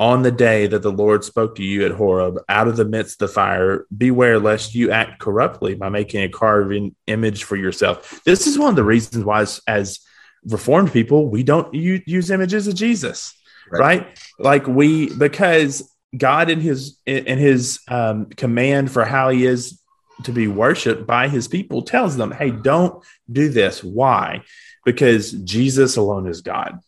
on 0.00 0.22
the 0.22 0.30
day 0.30 0.68
that 0.68 0.82
the 0.82 0.92
Lord 0.92 1.24
spoke 1.24 1.56
to 1.56 1.64
you 1.64 1.84
at 1.84 1.90
Horeb 1.90 2.38
out 2.48 2.68
of 2.68 2.76
the 2.76 2.84
midst 2.84 3.20
of 3.20 3.28
the 3.28 3.34
fire, 3.34 3.84
beware 3.96 4.38
lest 4.38 4.76
you 4.76 4.92
act 4.92 5.18
corruptly 5.18 5.74
by 5.74 5.88
making 5.88 6.22
a 6.22 6.28
carving 6.28 6.94
image 7.08 7.42
for 7.42 7.56
yourself. 7.56 8.22
This 8.24 8.46
is 8.46 8.56
one 8.56 8.70
of 8.70 8.76
the 8.76 8.84
reasons 8.84 9.24
why, 9.24 9.42
as, 9.42 9.60
as 9.66 10.00
Reformed 10.44 10.92
people, 10.92 11.28
we 11.28 11.42
don't 11.42 11.74
use 11.74 12.30
images 12.30 12.68
of 12.68 12.76
Jesus, 12.76 13.34
right. 13.72 13.80
right? 13.80 14.18
Like 14.38 14.68
we, 14.68 15.12
because 15.12 15.92
God 16.16 16.48
in 16.48 16.60
his 16.60 16.96
in 17.04 17.38
his 17.38 17.80
um, 17.88 18.26
command 18.26 18.92
for 18.92 19.04
how 19.04 19.30
he 19.30 19.44
is 19.44 19.82
to 20.24 20.32
be 20.32 20.48
worshipped 20.48 21.06
by 21.06 21.28
his 21.28 21.48
people 21.48 21.82
tells 21.82 22.16
them, 22.16 22.32
"Hey, 22.32 22.50
don't 22.50 23.02
do 23.30 23.48
this. 23.48 23.82
Why? 23.84 24.42
Because 24.84 25.32
Jesus 25.32 25.96
alone 25.96 26.26
is 26.26 26.40
God. 26.40 26.80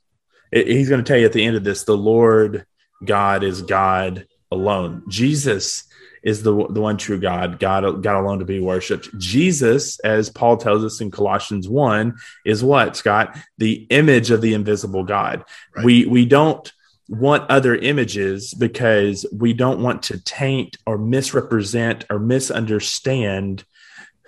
It, 0.53 0.67
he's 0.67 0.89
going 0.89 1.03
to 1.03 1.09
tell 1.09 1.19
you 1.19 1.27
at 1.27 1.33
the 1.33 1.45
end 1.45 1.57
of 1.57 1.65
this, 1.65 1.85
the 1.85 1.97
Lord 1.97 2.67
God 3.05 3.45
is 3.45 3.63
God 3.63 4.27
alone. 4.51 5.05
Jesus 5.09 5.85
is 6.23 6.43
the 6.43 6.53
the 6.69 6.81
one 6.81 6.97
true 6.97 7.19
God, 7.19 7.59
God 7.59 8.03
God 8.03 8.21
alone 8.21 8.41
to 8.41 8.45
be 8.45 8.61
worshipped. 8.61 9.17
Jesus, 9.19 9.99
as 10.01 10.29
Paul 10.29 10.57
tells 10.57 10.85
us 10.85 11.01
in 11.01 11.11
Colossians 11.11 11.69
1, 11.69 12.15
is 12.45 12.63
what, 12.63 12.97
Scott? 12.97 13.37
The 13.59 13.87
image 13.91 14.31
of 14.31 14.41
the 14.41 14.55
invisible 14.55 15.05
God. 15.05 15.45
Right. 15.75 15.85
We 15.85 16.07
we 16.07 16.27
don't 16.27 16.71
want 17.11 17.51
other 17.51 17.75
images 17.75 18.55
because 18.55 19.27
we 19.33 19.53
don't 19.53 19.83
want 19.83 20.05
to 20.05 20.19
taint 20.21 20.77
or 20.87 20.97
misrepresent 20.97 22.05
or 22.09 22.21
misunderstand 22.21 23.65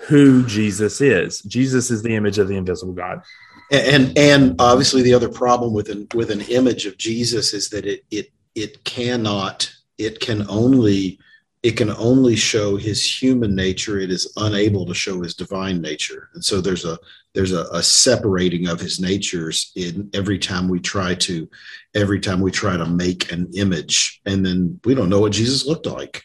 who 0.09 0.45
Jesus 0.47 1.01
is. 1.01 1.41
Jesus 1.43 1.93
is 1.93 2.03
the 2.03 2.17
image 2.17 2.39
of 2.39 2.49
the 2.49 2.57
invisible 2.57 2.93
God. 2.93 3.23
And 3.71 4.19
and 4.19 4.57
obviously 4.59 5.03
the 5.03 5.15
other 5.15 5.29
problem 5.29 5.73
with 5.73 5.89
an 5.89 6.09
with 6.13 6.31
an 6.31 6.43
image 6.43 6.85
of 6.85 6.99
Jesus 6.99 7.55
is 7.55 7.71
that 7.71 7.87
it 7.87 8.05
it 8.11 8.33
it 8.55 8.85
cannot 8.85 9.73
it 9.97 10.21
can 10.21 10.45
only 10.49 11.19
it 11.63 11.77
can 11.77 11.91
only 11.91 12.35
show 12.35 12.77
his 12.77 13.23
human 13.23 13.55
nature. 13.55 13.99
It 13.99 14.11
is 14.11 14.33
unable 14.37 14.85
to 14.87 14.95
show 14.95 15.23
his 15.23 15.35
divine 15.35 15.81
nature. 15.81 16.29
And 16.35 16.45
so 16.45 16.61
there's 16.61 16.85
a 16.85 16.99
there's 17.35 17.53
a, 17.53 17.65
a, 17.73 17.83
separating 17.83 18.69
of 18.69 18.79
his 18.79 19.01
natures 19.01 19.73
in 19.75 20.11
every 20.13 20.39
time 20.39 20.69
we 20.69 20.81
try 20.81 21.15
to 21.15 21.49
every 21.95 22.21
time 22.21 22.41
we 22.41 22.51
try 22.51 22.77
to 22.77 22.85
make 22.85 23.33
an 23.33 23.51
image. 23.55 24.21
And 24.27 24.45
then 24.45 24.81
we 24.85 24.95
don't 24.95 25.09
know 25.09 25.21
what 25.21 25.33
jesus 25.33 25.67
looked 25.67 25.87
like. 25.87 26.25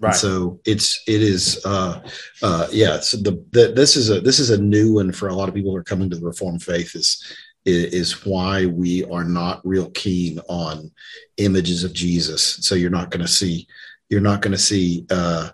Right. 0.00 0.10
and 0.10 0.16
so 0.18 0.60
it's 0.66 1.00
it 1.06 1.22
is 1.22 1.64
uh 1.64 2.00
uh 2.42 2.66
yeah 2.72 2.98
so 2.98 3.18
the, 3.18 3.44
the 3.52 3.72
this 3.72 3.94
is 3.94 4.10
a 4.10 4.20
this 4.20 4.40
is 4.40 4.50
a 4.50 4.60
new 4.60 4.94
one 4.94 5.12
for 5.12 5.28
a 5.28 5.34
lot 5.34 5.48
of 5.48 5.54
people 5.54 5.70
who 5.70 5.76
are 5.76 5.84
coming 5.84 6.10
to 6.10 6.16
the 6.16 6.26
reformed 6.26 6.62
faith 6.62 6.96
is 6.96 7.22
is 7.64 8.26
why 8.26 8.66
we 8.66 9.04
are 9.04 9.22
not 9.22 9.64
real 9.64 9.90
keen 9.90 10.40
on 10.48 10.90
images 11.36 11.84
of 11.84 11.92
jesus. 11.92 12.42
So 12.66 12.74
you're 12.74 12.90
not 12.90 13.10
going 13.10 13.24
to 13.24 13.30
see 13.30 13.68
you're 14.12 14.20
not 14.20 14.42
going 14.42 14.52
to 14.52 14.58
see 14.58 15.06
uh, 15.10 15.48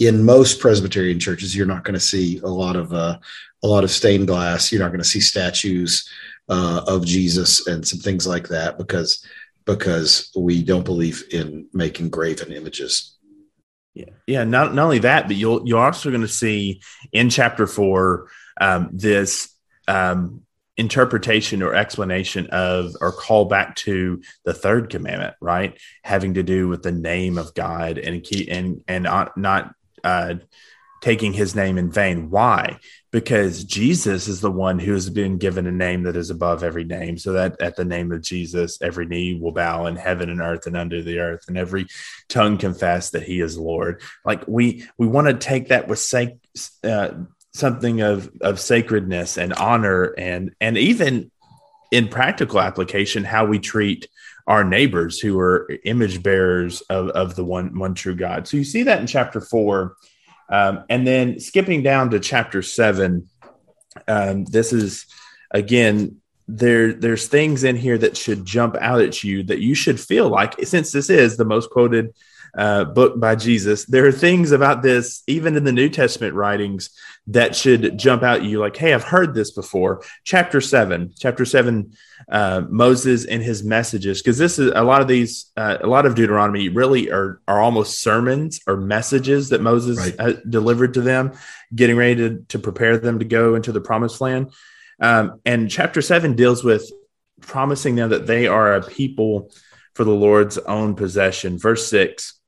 in 0.00 0.24
most 0.24 0.58
Presbyterian 0.58 1.20
churches. 1.20 1.54
You're 1.54 1.64
not 1.64 1.84
going 1.84 1.94
to 1.94 2.00
see 2.00 2.40
a 2.40 2.48
lot 2.48 2.74
of 2.74 2.92
uh, 2.92 3.18
a 3.62 3.66
lot 3.68 3.84
of 3.84 3.90
stained 3.90 4.26
glass. 4.26 4.72
You're 4.72 4.82
not 4.82 4.88
going 4.88 4.98
to 4.98 5.08
see 5.08 5.20
statues 5.20 6.10
uh, 6.48 6.82
of 6.88 7.06
Jesus 7.06 7.68
and 7.68 7.86
some 7.86 8.00
things 8.00 8.26
like 8.26 8.48
that 8.48 8.76
because 8.78 9.24
because 9.64 10.32
we 10.36 10.64
don't 10.64 10.84
believe 10.84 11.22
in 11.30 11.68
making 11.72 12.10
graven 12.10 12.52
images. 12.52 13.16
Yeah, 13.94 14.10
yeah. 14.26 14.42
Not 14.42 14.74
not 14.74 14.84
only 14.84 14.98
that, 14.98 15.28
but 15.28 15.36
you'll 15.36 15.66
you're 15.66 15.78
also 15.78 16.10
going 16.10 16.22
to 16.22 16.28
see 16.28 16.82
in 17.12 17.30
chapter 17.30 17.68
four 17.68 18.28
um, 18.60 18.90
this 18.92 19.54
um, 19.86 20.42
interpretation 20.80 21.62
or 21.62 21.74
explanation 21.74 22.46
of 22.46 22.96
or 23.02 23.12
call 23.12 23.44
back 23.44 23.76
to 23.76 24.22
the 24.44 24.54
third 24.54 24.88
commandment 24.88 25.34
right? 25.42 25.78
Having 26.02 26.34
to 26.34 26.42
do 26.42 26.68
with 26.68 26.82
the 26.82 26.90
name 26.90 27.36
of 27.36 27.54
god 27.54 27.98
and 27.98 28.24
keep 28.24 28.48
and 28.50 28.82
and 28.88 29.04
not 29.36 29.74
uh, 30.02 30.34
taking 31.02 31.32
his 31.34 31.54
name 31.54 31.76
in 31.76 31.90
vain. 31.90 32.30
Why? 32.30 32.78
Because 33.10 33.62
jesus 33.64 34.26
is 34.26 34.40
the 34.40 34.50
one 34.50 34.78
who 34.78 34.94
has 34.94 35.10
been 35.10 35.36
given 35.36 35.66
a 35.66 35.72
name 35.72 36.04
that 36.04 36.16
is 36.16 36.30
above 36.30 36.64
every 36.64 36.84
name 36.84 37.18
so 37.18 37.32
that 37.32 37.60
at 37.60 37.76
the 37.76 37.84
name 37.84 38.10
of 38.10 38.22
jesus 38.22 38.80
every 38.80 39.04
knee 39.04 39.38
will 39.38 39.52
bow 39.52 39.86
in 39.86 39.96
heaven 39.96 40.30
and 40.30 40.40
earth 40.40 40.66
and 40.66 40.76
under 40.76 41.02
the 41.02 41.18
earth 41.18 41.44
and 41.48 41.58
every 41.58 41.86
tongue 42.28 42.56
confess 42.56 43.10
that 43.10 43.22
he 43.22 43.40
is 43.40 43.58
lord. 43.58 44.00
Like 44.24 44.44
we 44.48 44.86
we 44.96 45.06
want 45.06 45.26
to 45.26 45.34
take 45.34 45.68
that 45.68 45.88
with 45.88 45.98
sake 45.98 46.38
uh, 46.82 47.10
something 47.52 48.00
of 48.00 48.30
of 48.40 48.60
sacredness 48.60 49.36
and 49.36 49.52
honor 49.54 50.14
and 50.16 50.54
and 50.60 50.78
even 50.78 51.30
in 51.90 52.08
practical 52.08 52.60
application 52.60 53.24
how 53.24 53.44
we 53.44 53.58
treat 53.58 54.08
our 54.46 54.64
neighbors 54.64 55.18
who 55.18 55.38
are 55.38 55.70
image 55.84 56.22
bearers 56.22 56.80
of, 56.82 57.08
of 57.10 57.36
the 57.36 57.44
one 57.44 57.78
one 57.78 57.94
true 57.94 58.14
god. 58.14 58.46
So 58.46 58.56
you 58.56 58.64
see 58.64 58.84
that 58.84 59.00
in 59.00 59.06
chapter 59.06 59.40
four 59.40 59.96
um, 60.48 60.84
and 60.88 61.06
then 61.06 61.40
skipping 61.40 61.82
down 61.82 62.10
to 62.10 62.20
chapter 62.20 62.62
seven 62.62 63.28
um, 64.06 64.44
this 64.44 64.72
is 64.72 65.06
again 65.50 66.20
there 66.46 66.92
there's 66.92 67.28
things 67.28 67.64
in 67.64 67.76
here 67.76 67.98
that 67.98 68.16
should 68.16 68.44
jump 68.44 68.76
out 68.80 69.00
at 69.00 69.22
you 69.22 69.42
that 69.44 69.60
you 69.60 69.74
should 69.74 70.00
feel 70.00 70.28
like 70.28 70.54
since 70.64 70.90
this 70.92 71.10
is 71.10 71.36
the 71.36 71.44
most 71.44 71.70
quoted 71.70 72.12
uh, 72.56 72.84
book 72.84 73.20
by 73.20 73.34
Jesus, 73.34 73.84
there 73.84 74.06
are 74.06 74.12
things 74.12 74.52
about 74.52 74.82
this, 74.82 75.22
even 75.26 75.56
in 75.56 75.64
the 75.64 75.72
New 75.72 75.88
Testament 75.88 76.34
writings, 76.34 76.90
that 77.26 77.54
should 77.54 77.96
jump 77.96 78.22
out 78.22 78.40
at 78.40 78.44
you 78.44 78.58
like, 78.58 78.76
hey, 78.76 78.92
I've 78.92 79.04
heard 79.04 79.34
this 79.34 79.52
before. 79.52 80.02
Chapter 80.24 80.60
seven, 80.60 81.12
chapter 81.16 81.44
seven, 81.44 81.92
uh, 82.28 82.62
Moses 82.68 83.24
and 83.24 83.42
his 83.42 83.62
messages, 83.62 84.20
because 84.20 84.38
this 84.38 84.58
is 84.58 84.72
a 84.74 84.82
lot 84.82 85.00
of 85.00 85.06
these, 85.06 85.52
uh, 85.56 85.78
a 85.80 85.86
lot 85.86 86.06
of 86.06 86.14
Deuteronomy 86.14 86.68
really 86.68 87.10
are, 87.10 87.40
are 87.46 87.60
almost 87.60 88.00
sermons 88.00 88.60
or 88.66 88.76
messages 88.76 89.50
that 89.50 89.60
Moses 89.60 90.12
right. 90.18 90.38
delivered 90.48 90.94
to 90.94 91.02
them, 91.02 91.32
getting 91.72 91.96
ready 91.96 92.16
to, 92.16 92.44
to 92.48 92.58
prepare 92.58 92.98
them 92.98 93.20
to 93.20 93.24
go 93.24 93.54
into 93.54 93.70
the 93.70 93.80
promised 93.80 94.20
land. 94.20 94.52
Um, 94.98 95.40
and 95.44 95.70
chapter 95.70 96.02
seven 96.02 96.34
deals 96.34 96.64
with 96.64 96.90
promising 97.42 97.94
them 97.94 98.10
that 98.10 98.26
they 98.26 98.48
are 98.48 98.74
a 98.74 98.82
people 98.82 99.52
for 99.94 100.04
the 100.04 100.10
Lord's 100.10 100.58
own 100.58 100.94
possession. 100.94 101.58
Verse 101.58 101.86
six 101.86 102.39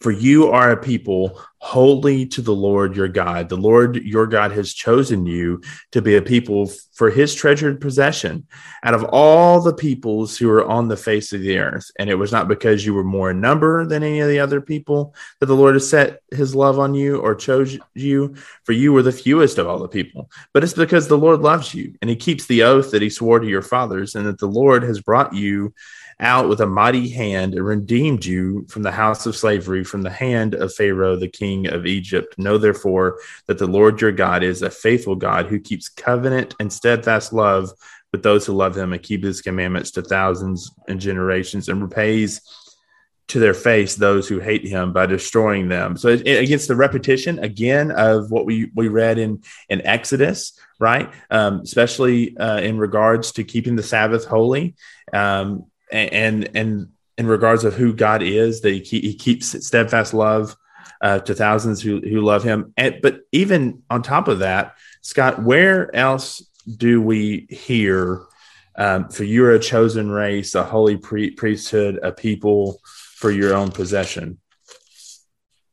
for 0.00 0.10
you 0.10 0.48
are 0.48 0.70
a 0.70 0.76
people 0.76 1.40
holy 1.62 2.24
to 2.26 2.40
the 2.40 2.54
Lord 2.54 2.96
your 2.96 3.08
God. 3.08 3.50
The 3.50 3.56
Lord 3.56 3.96
your 3.96 4.26
God 4.26 4.50
has 4.52 4.72
chosen 4.72 5.26
you 5.26 5.60
to 5.92 6.00
be 6.00 6.16
a 6.16 6.22
people 6.22 6.70
for 6.94 7.10
his 7.10 7.34
treasured 7.34 7.82
possession 7.82 8.46
out 8.82 8.94
of 8.94 9.04
all 9.04 9.60
the 9.60 9.74
peoples 9.74 10.38
who 10.38 10.48
are 10.48 10.64
on 10.64 10.88
the 10.88 10.96
face 10.96 11.34
of 11.34 11.42
the 11.42 11.58
earth. 11.58 11.90
And 11.98 12.08
it 12.08 12.14
was 12.14 12.32
not 12.32 12.48
because 12.48 12.84
you 12.84 12.94
were 12.94 13.04
more 13.04 13.30
in 13.30 13.42
number 13.42 13.84
than 13.84 14.02
any 14.02 14.20
of 14.20 14.28
the 14.28 14.40
other 14.40 14.62
people 14.62 15.14
that 15.38 15.46
the 15.46 15.56
Lord 15.56 15.74
has 15.74 15.88
set 15.88 16.22
his 16.32 16.54
love 16.54 16.78
on 16.78 16.94
you 16.94 17.18
or 17.20 17.34
chose 17.34 17.78
you, 17.94 18.34
for 18.64 18.72
you 18.72 18.94
were 18.94 19.02
the 19.02 19.12
fewest 19.12 19.58
of 19.58 19.68
all 19.68 19.78
the 19.78 19.88
people. 19.88 20.30
But 20.54 20.64
it's 20.64 20.72
because 20.72 21.08
the 21.08 21.18
Lord 21.18 21.40
loves 21.40 21.74
you 21.74 21.94
and 22.00 22.08
he 22.08 22.16
keeps 22.16 22.46
the 22.46 22.62
oath 22.62 22.90
that 22.92 23.02
he 23.02 23.10
swore 23.10 23.38
to 23.38 23.46
your 23.46 23.62
fathers 23.62 24.14
and 24.14 24.24
that 24.26 24.38
the 24.38 24.46
Lord 24.46 24.82
has 24.82 25.00
brought 25.00 25.34
you 25.34 25.74
out 26.20 26.48
with 26.48 26.60
a 26.60 26.66
mighty 26.66 27.08
hand 27.08 27.54
and 27.54 27.64
redeemed 27.64 28.24
you 28.24 28.66
from 28.68 28.82
the 28.82 28.92
house 28.92 29.26
of 29.26 29.36
slavery, 29.36 29.82
from 29.82 30.02
the 30.02 30.10
hand 30.10 30.54
of 30.54 30.74
Pharaoh, 30.74 31.16
the 31.16 31.28
king 31.28 31.66
of 31.66 31.86
Egypt. 31.86 32.38
Know 32.38 32.58
therefore 32.58 33.18
that 33.46 33.58
the 33.58 33.66
Lord 33.66 34.00
your 34.00 34.12
God 34.12 34.42
is 34.42 34.62
a 34.62 34.70
faithful 34.70 35.16
God 35.16 35.46
who 35.46 35.58
keeps 35.58 35.88
covenant 35.88 36.54
and 36.60 36.72
steadfast 36.72 37.32
love 37.32 37.70
with 38.12 38.22
those 38.22 38.44
who 38.44 38.52
love 38.52 38.76
him 38.76 38.92
and 38.92 39.02
keep 39.02 39.24
his 39.24 39.40
commandments 39.40 39.92
to 39.92 40.02
thousands 40.02 40.70
and 40.88 41.00
generations 41.00 41.68
and 41.68 41.82
repays 41.82 42.40
to 43.28 43.38
their 43.38 43.54
face 43.54 43.94
those 43.94 44.26
who 44.28 44.40
hate 44.40 44.66
him 44.66 44.92
by 44.92 45.06
destroying 45.06 45.68
them. 45.68 45.96
So 45.96 46.08
it, 46.08 46.26
against 46.26 46.66
the 46.66 46.74
repetition 46.74 47.38
again 47.38 47.92
of 47.92 48.32
what 48.32 48.44
we, 48.44 48.72
we 48.74 48.88
read 48.88 49.18
in, 49.18 49.42
in 49.68 49.86
Exodus, 49.86 50.58
right? 50.80 51.12
Um, 51.30 51.60
especially 51.60 52.36
uh, 52.36 52.58
in 52.58 52.76
regards 52.76 53.30
to 53.32 53.44
keeping 53.44 53.76
the 53.76 53.84
Sabbath 53.84 54.24
holy. 54.24 54.74
Um, 55.12 55.66
and 55.92 56.56
and 56.56 56.88
in 57.18 57.26
regards 57.26 57.64
of 57.64 57.74
who 57.74 57.92
God 57.92 58.22
is, 58.22 58.62
that 58.62 58.70
he, 58.70 59.00
he 59.00 59.14
keeps 59.14 59.66
steadfast 59.66 60.14
love 60.14 60.56
uh, 61.00 61.18
to 61.20 61.34
thousands 61.34 61.80
who 61.82 62.00
who 62.00 62.20
love 62.20 62.42
Him. 62.42 62.72
And, 62.76 63.00
but 63.02 63.22
even 63.32 63.82
on 63.90 64.02
top 64.02 64.28
of 64.28 64.40
that, 64.40 64.76
Scott, 65.02 65.42
where 65.42 65.94
else 65.94 66.42
do 66.66 67.00
we 67.00 67.46
hear? 67.50 68.22
Um, 68.76 69.10
for 69.10 69.24
you're 69.24 69.52
a 69.52 69.58
chosen 69.58 70.10
race, 70.10 70.54
a 70.54 70.62
holy 70.62 70.96
pre- 70.96 71.32
priesthood, 71.32 71.98
a 72.02 72.12
people 72.12 72.80
for 72.84 73.30
your 73.30 73.54
own 73.54 73.70
possession. 73.70 74.38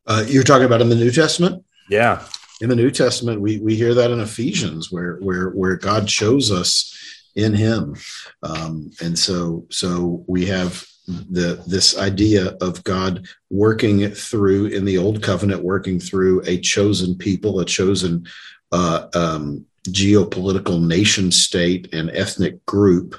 Uh, 0.05 0.25
you're 0.27 0.43
talking 0.43 0.65
about 0.65 0.81
in 0.81 0.89
the 0.89 0.95
New 0.95 1.11
Testament. 1.11 1.63
Yeah, 1.89 2.25
in 2.59 2.69
the 2.69 2.75
New 2.75 2.91
Testament, 2.91 3.39
we 3.39 3.59
we 3.59 3.75
hear 3.75 3.93
that 3.93 4.11
in 4.11 4.19
Ephesians, 4.19 4.91
where 4.91 5.17
where 5.17 5.49
where 5.51 5.75
God 5.75 6.09
shows 6.09 6.51
us 6.51 6.93
in 7.37 7.53
him. 7.53 7.95
Um, 8.43 8.91
and 9.01 9.17
so 9.17 9.65
so 9.69 10.25
we 10.27 10.45
have 10.47 10.85
the 11.07 11.63
this 11.65 11.97
idea 11.97 12.57
of 12.59 12.83
god 12.83 13.25
working 13.49 14.11
through 14.11 14.65
in 14.65 14.83
the 14.83 14.97
old 14.97 15.23
covenant 15.23 15.63
working 15.63 16.01
through 16.01 16.41
a 16.45 16.59
chosen 16.59 17.15
people 17.15 17.61
a 17.61 17.65
chosen 17.65 18.27
uh, 18.73 19.07
um, 19.15 19.65
geopolitical 19.87 20.85
nation 20.85 21.31
state 21.31 21.93
and 21.93 22.09
ethnic 22.11 22.65
group. 22.65 23.15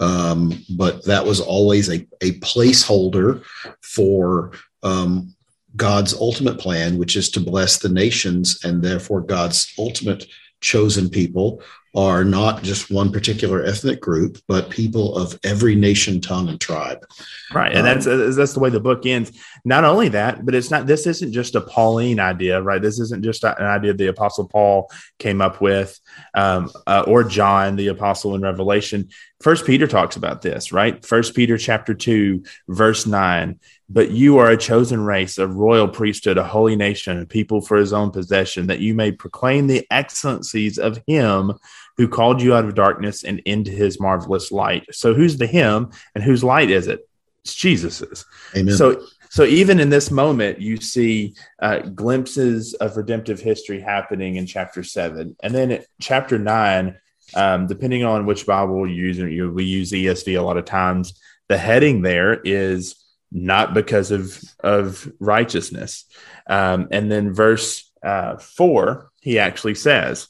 Um, 0.00 0.64
but 0.76 1.04
that 1.04 1.24
was 1.24 1.40
always 1.40 1.88
a, 1.88 2.06
a 2.20 2.32
placeholder 2.40 3.44
for 3.82 4.52
um, 4.82 5.34
God's 5.76 6.14
ultimate 6.14 6.58
plan, 6.58 6.98
which 6.98 7.16
is 7.16 7.30
to 7.30 7.40
bless 7.40 7.78
the 7.78 7.90
nations, 7.90 8.60
and 8.64 8.82
therefore 8.82 9.20
God's 9.20 9.72
ultimate 9.78 10.26
chosen 10.60 11.08
people 11.08 11.62
are 11.94 12.22
not 12.22 12.62
just 12.62 12.90
one 12.90 13.10
particular 13.10 13.64
ethnic 13.64 14.00
group, 14.00 14.38
but 14.46 14.70
people 14.70 15.16
of 15.16 15.36
every 15.42 15.74
nation, 15.74 16.20
tongue, 16.20 16.48
and 16.48 16.60
tribe. 16.60 17.04
Right, 17.52 17.72
and 17.72 17.78
um, 17.78 17.84
that's 17.84 18.36
that's 18.36 18.52
the 18.52 18.60
way 18.60 18.70
the 18.70 18.78
book 18.78 19.04
ends. 19.06 19.32
Not 19.64 19.84
only 19.84 20.08
that, 20.10 20.44
but 20.46 20.54
it's 20.54 20.70
not. 20.70 20.86
This 20.86 21.06
isn't 21.06 21.32
just 21.32 21.56
a 21.56 21.60
Pauline 21.60 22.20
idea, 22.20 22.62
right? 22.62 22.80
This 22.80 23.00
isn't 23.00 23.24
just 23.24 23.42
an 23.42 23.54
idea 23.58 23.92
the 23.92 24.06
Apostle 24.06 24.46
Paul 24.46 24.88
came 25.18 25.40
up 25.40 25.60
with, 25.60 25.98
um, 26.34 26.70
uh, 26.86 27.04
or 27.08 27.24
John, 27.24 27.74
the 27.74 27.88
Apostle 27.88 28.36
in 28.36 28.42
Revelation. 28.42 29.08
First 29.40 29.66
Peter 29.66 29.88
talks 29.88 30.16
about 30.16 30.42
this, 30.42 30.70
right? 30.70 31.04
First 31.04 31.34
Peter 31.34 31.58
chapter 31.58 31.94
two, 31.94 32.44
verse 32.68 33.04
nine. 33.06 33.58
But 33.92 34.12
you 34.12 34.38
are 34.38 34.50
a 34.50 34.56
chosen 34.56 35.00
race, 35.00 35.36
a 35.36 35.48
royal 35.48 35.88
priesthood, 35.88 36.38
a 36.38 36.44
holy 36.44 36.76
nation, 36.76 37.20
a 37.20 37.26
people 37.26 37.60
for 37.60 37.76
His 37.76 37.92
own 37.92 38.12
possession, 38.12 38.68
that 38.68 38.78
you 38.78 38.94
may 38.94 39.10
proclaim 39.10 39.66
the 39.66 39.86
excellencies 39.90 40.78
of 40.78 41.02
Him 41.06 41.54
who 42.00 42.08
called 42.08 42.40
you 42.40 42.54
out 42.54 42.64
of 42.64 42.74
darkness 42.74 43.24
and 43.24 43.40
into 43.40 43.70
his 43.70 44.00
marvelous 44.00 44.50
light. 44.50 44.86
So 44.90 45.12
who's 45.12 45.36
the 45.36 45.46
him 45.46 45.90
and 46.14 46.24
whose 46.24 46.42
light 46.42 46.70
is 46.70 46.86
it? 46.86 47.06
It's 47.44 47.54
Jesus's. 47.54 48.24
Amen. 48.56 48.74
So 48.74 49.04
so 49.28 49.44
even 49.44 49.78
in 49.78 49.90
this 49.90 50.10
moment, 50.10 50.62
you 50.62 50.78
see 50.78 51.34
uh, 51.60 51.80
glimpses 51.80 52.72
of 52.72 52.96
redemptive 52.96 53.38
history 53.38 53.82
happening 53.82 54.36
in 54.36 54.46
chapter 54.46 54.82
seven, 54.82 55.36
and 55.42 55.54
then 55.54 55.72
at 55.72 55.86
chapter 56.00 56.38
nine, 56.38 56.96
um, 57.34 57.66
depending 57.66 58.02
on 58.02 58.24
which 58.24 58.46
Bible 58.46 58.88
you 58.88 58.94
use, 58.94 59.18
you, 59.18 59.52
we 59.52 59.64
use 59.64 59.92
ESV 59.92 60.38
a 60.38 60.42
lot 60.42 60.56
of 60.56 60.64
times. 60.64 61.20
The 61.48 61.58
heading 61.58 62.00
there 62.00 62.40
is 62.44 62.96
not 63.32 63.74
because 63.74 64.10
of 64.10 64.40
of 64.60 65.10
righteousness, 65.20 66.04
um, 66.48 66.88
and 66.90 67.10
then 67.10 67.32
verse 67.32 67.90
uh, 68.02 68.36
four, 68.36 69.10
he 69.20 69.38
actually 69.38 69.74
says, 69.74 70.28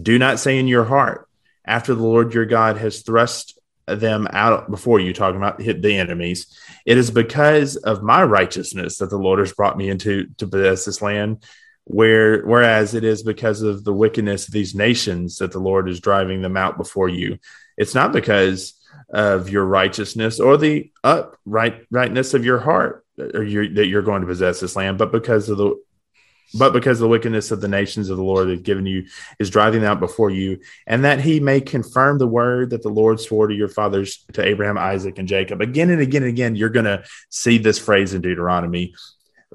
do 0.00 0.18
not 0.18 0.40
say 0.40 0.58
in 0.58 0.68
your 0.68 0.84
heart, 0.84 1.28
after 1.64 1.94
the 1.94 2.02
Lord 2.02 2.34
your 2.34 2.46
God 2.46 2.76
has 2.76 3.02
thrust 3.02 3.58
them 3.86 4.28
out 4.30 4.70
before 4.70 5.00
you, 5.00 5.12
talking 5.12 5.36
about 5.36 5.60
hit 5.60 5.82
the 5.82 5.96
enemies, 5.96 6.46
it 6.86 6.98
is 6.98 7.10
because 7.10 7.76
of 7.76 8.02
my 8.02 8.22
righteousness 8.22 8.98
that 8.98 9.10
the 9.10 9.16
Lord 9.16 9.38
has 9.38 9.52
brought 9.52 9.76
me 9.76 9.88
into 9.88 10.26
to 10.38 10.46
possess 10.46 10.84
this 10.84 11.02
land. 11.02 11.44
Where, 11.84 12.46
whereas 12.46 12.94
it 12.94 13.02
is 13.02 13.24
because 13.24 13.60
of 13.62 13.82
the 13.82 13.92
wickedness 13.92 14.46
of 14.46 14.52
these 14.54 14.72
nations 14.72 15.38
that 15.38 15.50
the 15.50 15.58
Lord 15.58 15.88
is 15.88 15.98
driving 15.98 16.40
them 16.40 16.56
out 16.56 16.78
before 16.78 17.08
you. 17.08 17.38
It's 17.76 17.92
not 17.92 18.12
because 18.12 18.74
of 19.10 19.50
your 19.50 19.64
righteousness 19.64 20.40
or 20.40 20.56
the 20.56 20.90
uprightness 21.04 22.34
of 22.34 22.44
your 22.44 22.58
heart 22.58 23.04
or 23.18 23.42
your, 23.42 23.68
that 23.74 23.86
you're 23.86 24.02
going 24.02 24.22
to 24.22 24.26
possess 24.26 24.60
this 24.60 24.76
land, 24.76 24.98
but 24.98 25.12
because 25.12 25.48
of 25.48 25.58
the 25.58 25.76
but 26.54 26.72
because 26.72 26.98
the 26.98 27.08
wickedness 27.08 27.50
of 27.50 27.60
the 27.60 27.68
nations 27.68 28.10
of 28.10 28.18
the 28.18 28.22
Lord 28.22 28.48
has 28.48 28.60
given 28.60 28.84
you 28.84 29.06
is 29.38 29.48
driving 29.48 29.84
out 29.84 30.00
before 30.00 30.28
you, 30.28 30.58
and 30.86 31.04
that 31.04 31.20
he 31.20 31.40
may 31.40 31.60
confirm 31.60 32.18
the 32.18 32.26
word 32.26 32.70
that 32.70 32.82
the 32.82 32.90
Lord 32.90 33.20
swore 33.20 33.46
to 33.46 33.54
your 33.54 33.68
fathers, 33.68 34.24
to 34.34 34.44
Abraham, 34.44 34.76
Isaac, 34.76 35.18
and 35.18 35.26
Jacob. 35.26 35.62
Again 35.62 35.88
and 35.88 36.02
again 36.02 36.22
and 36.22 36.30
again, 36.30 36.54
you're 36.54 36.68
going 36.68 36.84
to 36.84 37.04
see 37.30 37.56
this 37.56 37.78
phrase 37.78 38.12
in 38.12 38.20
Deuteronomy. 38.20 38.94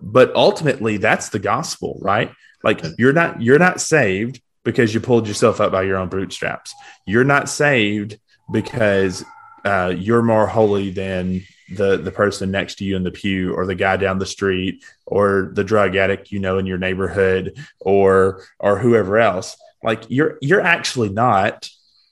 But 0.01 0.35
ultimately, 0.35 0.97
that's 0.97 1.29
the 1.29 1.39
gospel, 1.39 1.99
right? 2.01 2.31
Like 2.63 2.83
you're 2.97 3.13
not 3.13 3.41
you're 3.41 3.59
not 3.59 3.79
saved 3.79 4.41
because 4.63 4.93
you 4.93 4.99
pulled 4.99 5.27
yourself 5.27 5.61
up 5.61 5.71
by 5.71 5.83
your 5.83 5.97
own 5.97 6.09
bootstraps. 6.09 6.73
You're 7.05 7.23
not 7.23 7.47
saved 7.49 8.19
because 8.51 9.25
uh, 9.65 9.93
you're 9.95 10.21
more 10.21 10.47
holy 10.47 10.91
than 10.91 11.43
the 11.69 11.97
the 11.97 12.11
person 12.11 12.49
next 12.49 12.75
to 12.75 12.85
you 12.85 12.95
in 12.95 13.03
the 13.03 13.11
pew 13.11 13.53
or 13.53 13.65
the 13.65 13.75
guy 13.75 13.97
down 13.97 14.19
the 14.19 14.25
street 14.25 14.83
or 15.05 15.51
the 15.53 15.63
drug 15.63 15.97
addict 15.97 16.31
you 16.31 16.39
know 16.39 16.57
in 16.57 16.65
your 16.65 16.77
neighborhood 16.77 17.57
or 17.79 18.43
or 18.59 18.79
whoever 18.79 19.17
else. 19.17 19.57
Like 19.83 20.03
you're 20.09 20.37
you're 20.41 20.61
actually 20.61 21.09
not. 21.09 21.69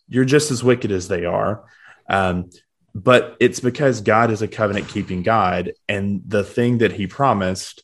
You're 0.08 0.26
just 0.26 0.52
as 0.52 0.64
wicked 0.64 0.92
as 0.92 1.08
they 1.08 1.26
are. 1.26 1.64
Um, 2.10 2.50
but 2.94 3.36
it's 3.40 3.60
because 3.60 4.00
god 4.02 4.32
is 4.32 4.42
a 4.42 4.48
covenant 4.48 4.88
keeping 4.88 5.22
god 5.22 5.74
and 5.90 6.22
the 6.26 6.44
thing 6.44 6.78
that 6.78 6.94
he 6.94 7.08
promised 7.08 7.84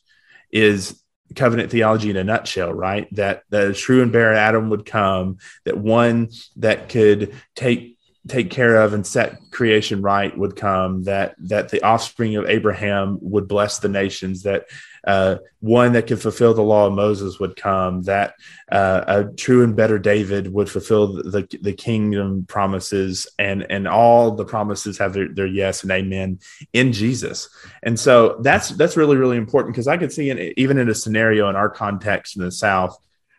is 0.50 1.02
covenant 1.34 1.70
theology 1.70 2.10
in 2.10 2.16
a 2.16 2.24
nutshell 2.24 2.72
right? 2.72 3.08
That 3.14 3.42
the 3.50 3.74
true 3.74 4.02
and 4.02 4.12
bare 4.12 4.34
adam 4.34 4.70
would 4.70 4.86
come 4.86 5.38
that 5.64 5.76
one 5.76 6.30
that 6.56 6.88
could 6.88 7.34
take 7.54 7.98
take 8.28 8.50
care 8.50 8.76
of 8.76 8.92
and 8.92 9.04
set 9.04 9.38
creation 9.50 10.00
right 10.00 10.36
would 10.38 10.54
come 10.54 11.02
that 11.02 11.34
that 11.38 11.70
the 11.70 11.82
offspring 11.82 12.36
of 12.36 12.48
abraham 12.48 13.18
would 13.20 13.48
bless 13.48 13.80
the 13.80 13.88
nations 13.88 14.44
that 14.44 14.66
uh, 15.04 15.36
one 15.58 15.94
that 15.94 16.06
could 16.06 16.22
fulfill 16.22 16.54
the 16.54 16.62
law 16.62 16.86
of 16.86 16.92
moses 16.92 17.40
would 17.40 17.56
come 17.56 18.02
that 18.02 18.34
uh, 18.70 19.02
a 19.08 19.24
true 19.24 19.64
and 19.64 19.74
better 19.74 19.98
david 19.98 20.52
would 20.52 20.70
fulfill 20.70 21.14
the, 21.14 21.48
the 21.60 21.72
kingdom 21.72 22.46
promises 22.46 23.26
and 23.40 23.66
and 23.68 23.88
all 23.88 24.30
the 24.30 24.44
promises 24.44 24.98
have 24.98 25.12
their, 25.12 25.28
their 25.28 25.46
yes 25.46 25.82
and 25.82 25.90
amen 25.90 26.38
in 26.72 26.92
jesus. 26.92 27.48
And 27.82 27.98
so 27.98 28.38
that's 28.40 28.68
that's 28.70 28.96
really 28.96 29.16
really 29.16 29.36
important 29.36 29.74
because 29.74 29.88
i 29.88 29.96
could 29.96 30.12
see 30.12 30.30
in, 30.30 30.52
even 30.56 30.78
in 30.78 30.88
a 30.88 30.94
scenario 30.94 31.48
in 31.48 31.56
our 31.56 31.70
context 31.70 32.36
in 32.36 32.42
the 32.42 32.52
south 32.52 32.96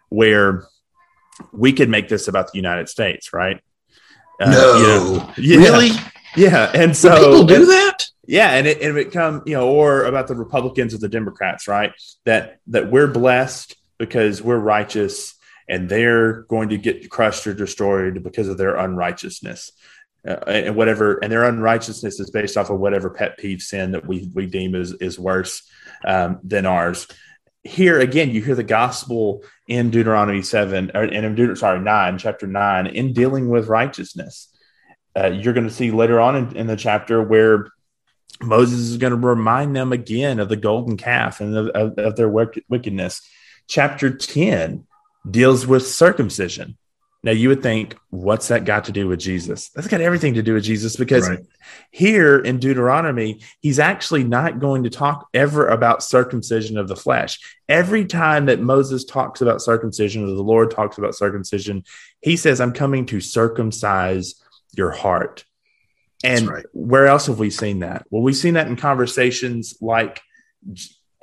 where 0.09 0.65
we 1.51 1.71
could 1.71 1.89
make 1.89 2.09
this 2.09 2.27
about 2.27 2.51
the 2.51 2.57
united 2.57 2.89
states 2.89 3.31
right 3.31 3.61
uh, 4.45 4.51
no, 4.51 4.77
you 4.77 4.87
know, 4.87 5.33
yeah, 5.37 5.57
really? 5.57 5.89
Yeah, 6.35 6.71
and 6.73 6.95
so 6.95 7.15
people 7.15 7.43
do 7.45 7.65
that. 7.67 8.07
Yeah, 8.25 8.51
and 8.51 8.65
it, 8.67 8.81
and 8.81 8.97
it 8.97 9.11
come 9.11 9.43
you 9.45 9.53
know, 9.53 9.69
or 9.69 10.05
about 10.05 10.27
the 10.27 10.35
Republicans 10.35 10.93
or 10.93 10.97
the 10.97 11.09
Democrats, 11.09 11.67
right? 11.67 11.91
That 12.25 12.59
that 12.67 12.89
we're 12.89 13.07
blessed 13.07 13.75
because 13.97 14.41
we're 14.41 14.57
righteous, 14.57 15.35
and 15.67 15.89
they're 15.89 16.43
going 16.43 16.69
to 16.69 16.77
get 16.77 17.09
crushed 17.09 17.45
or 17.47 17.53
destroyed 17.53 18.23
because 18.23 18.47
of 18.47 18.57
their 18.57 18.75
unrighteousness. 18.75 19.71
Uh, 20.25 20.35
and 20.47 20.75
whatever, 20.77 21.17
and 21.17 21.29
their 21.29 21.43
unrighteousness 21.43 22.17
is 22.17 22.31
based 22.31 22.55
off 22.55 22.69
of 22.69 22.79
whatever 22.79 23.09
pet 23.09 23.37
peeve 23.37 23.61
sin 23.61 23.91
that 23.91 24.07
we 24.07 24.29
we 24.33 24.45
deem 24.45 24.73
is 24.73 24.93
is 24.93 25.19
worse 25.19 25.69
um, 26.05 26.39
than 26.43 26.65
ours 26.65 27.07
here 27.63 27.99
again, 27.99 28.31
you 28.31 28.41
hear 28.41 28.55
the 28.55 28.63
gospel 28.63 29.43
in 29.67 29.89
Deuteronomy 29.89 30.41
seven, 30.41 30.91
or 30.93 31.05
in 31.05 31.23
Deuteronomy, 31.23 31.55
sorry 31.55 31.79
nine, 31.79 32.17
chapter 32.17 32.45
nine, 32.45 32.87
in 32.87 33.13
dealing 33.13 33.49
with 33.49 33.67
righteousness. 33.67 34.49
Uh, 35.15 35.27
you're 35.27 35.53
going 35.53 35.67
to 35.67 35.73
see 35.73 35.91
later 35.91 36.19
on 36.19 36.35
in, 36.35 36.57
in, 36.57 36.67
the 36.67 36.75
chapter 36.75 37.21
where 37.21 37.67
Moses 38.41 38.79
is 38.79 38.97
going 38.97 39.11
to 39.11 39.27
remind 39.27 39.75
them 39.75 39.93
again 39.93 40.39
of 40.39 40.49
the 40.49 40.55
golden 40.57 40.97
calf 40.97 41.39
and 41.39 41.55
of, 41.55 41.67
of, 41.69 41.97
of 41.97 42.15
their 42.15 42.29
wickedness. 42.29 43.21
Chapter 43.67 44.09
ten 44.09 44.85
deals 45.29 45.65
with 45.65 45.87
circumcision. 45.87 46.77
Now 47.25 47.31
you 47.31 47.47
would 47.47 47.63
think, 47.63 47.95
what's 48.09 48.49
that 48.49 48.65
got 48.65 48.83
to 48.85 48.91
do 48.91 49.07
with 49.07 49.19
Jesus? 49.19 49.69
That's 49.69 49.87
got 49.87 50.01
everything 50.01 50.33
to 50.33 50.43
do 50.43 50.55
with 50.55 50.65
Jesus 50.65 50.97
because 50.97 51.29
right. 51.29 51.39
here 51.89 52.37
in 52.37 52.59
Deuteronomy, 52.59 53.39
he's 53.61 53.79
actually 53.79 54.25
not 54.25 54.59
going 54.59 54.83
to 54.83 54.89
talk 54.89 55.29
ever 55.33 55.67
about 55.67 56.03
circumcision 56.03 56.77
of 56.77 56.89
the 56.89 56.97
flesh. 56.97 57.39
Every 57.69 58.03
time 58.05 58.47
that 58.47 58.59
Moses 58.59 59.05
talks 59.05 59.39
about 59.39 59.61
circumcision 59.61 60.25
or 60.25 60.35
the 60.35 60.43
Lord 60.43 60.69
talks 60.71 60.97
about 60.97 61.15
circumcision, 61.15 61.85
he 62.21 62.35
says, 62.35 62.59
I'm 62.59 62.73
coming 62.73 63.05
to 63.05 63.21
circumcise 63.21 64.35
your 64.75 64.91
heart. 64.91 65.45
And 66.25 66.49
right. 66.49 66.65
where 66.73 67.07
else 67.07 67.27
have 67.27 67.39
we 67.39 67.49
seen 67.49 67.79
that? 67.79 68.05
Well, 68.09 68.21
we've 68.21 68.35
seen 68.35 68.55
that 68.55 68.67
in 68.67 68.75
conversations 68.75 69.77
like 69.79 70.21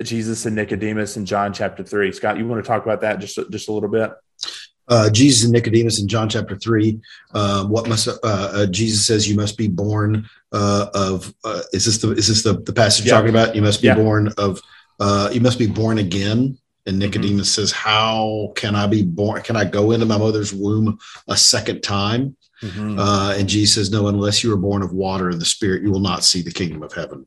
Jesus 0.01 0.47
and 0.47 0.55
Nicodemus 0.55 1.15
in 1.15 1.27
John 1.27 1.53
chapter 1.53 1.83
three. 1.83 2.11
Scott, 2.11 2.39
you 2.39 2.47
want 2.47 2.63
to 2.63 2.67
talk 2.67 2.83
about 2.83 3.01
that 3.01 3.19
just, 3.19 3.37
just 3.51 3.69
a 3.69 3.71
little 3.71 3.89
bit? 3.89 4.11
Uh, 4.91 5.09
Jesus 5.09 5.45
and 5.45 5.53
Nicodemus 5.53 6.01
in 6.01 6.07
John 6.07 6.27
chapter 6.27 6.55
three. 6.57 6.99
Uh, 7.33 7.65
what 7.65 7.87
must 7.87 8.09
uh, 8.09 8.17
uh, 8.23 8.65
Jesus 8.67 9.07
says? 9.07 9.27
You 9.27 9.37
must 9.37 9.57
be 9.57 9.67
born 9.67 10.29
uh, 10.51 10.87
of. 10.93 11.33
Uh, 11.43 11.61
is 11.71 11.85
this 11.85 11.97
the 11.99 12.11
is 12.11 12.27
this 12.27 12.43
the, 12.43 12.61
the 12.61 12.73
passage 12.73 13.05
yeah. 13.05 13.13
talking 13.13 13.29
about? 13.29 13.55
You 13.55 13.61
must 13.61 13.81
be 13.81 13.87
yeah. 13.87 13.95
born 13.95 14.33
of. 14.37 14.61
you 15.33 15.41
must 15.41 15.57
be 15.57 15.67
born 15.67 15.97
again. 15.97 16.57
And 16.87 16.95
mm-hmm. 16.95 16.99
Nicodemus 16.99 17.31
mm-hmm. 17.31 17.61
says, 17.61 17.71
"How 17.71 18.51
can 18.55 18.75
I 18.75 18.85
be 18.85 19.01
born? 19.01 19.41
Can 19.43 19.55
I 19.55 19.63
go 19.63 19.91
into 19.91 20.05
my 20.05 20.17
mother's 20.17 20.53
womb 20.53 20.99
a 21.29 21.37
second 21.37 21.81
time?" 21.81 22.35
Mm-hmm. 22.61 22.99
and 23.39 23.47
Jesus 23.47 23.75
says, 23.75 23.91
"No, 23.91 24.07
unless 24.07 24.43
you 24.43 24.53
are 24.53 24.57
born 24.57 24.81
of 24.81 24.91
water 24.91 25.29
and 25.29 25.39
the 25.39 25.45
Spirit, 25.45 25.83
you 25.83 25.91
will 25.91 25.99
not 26.01 26.25
see 26.25 26.41
the 26.41 26.51
kingdom 26.51 26.83
of 26.83 26.91
heaven." 26.91 27.25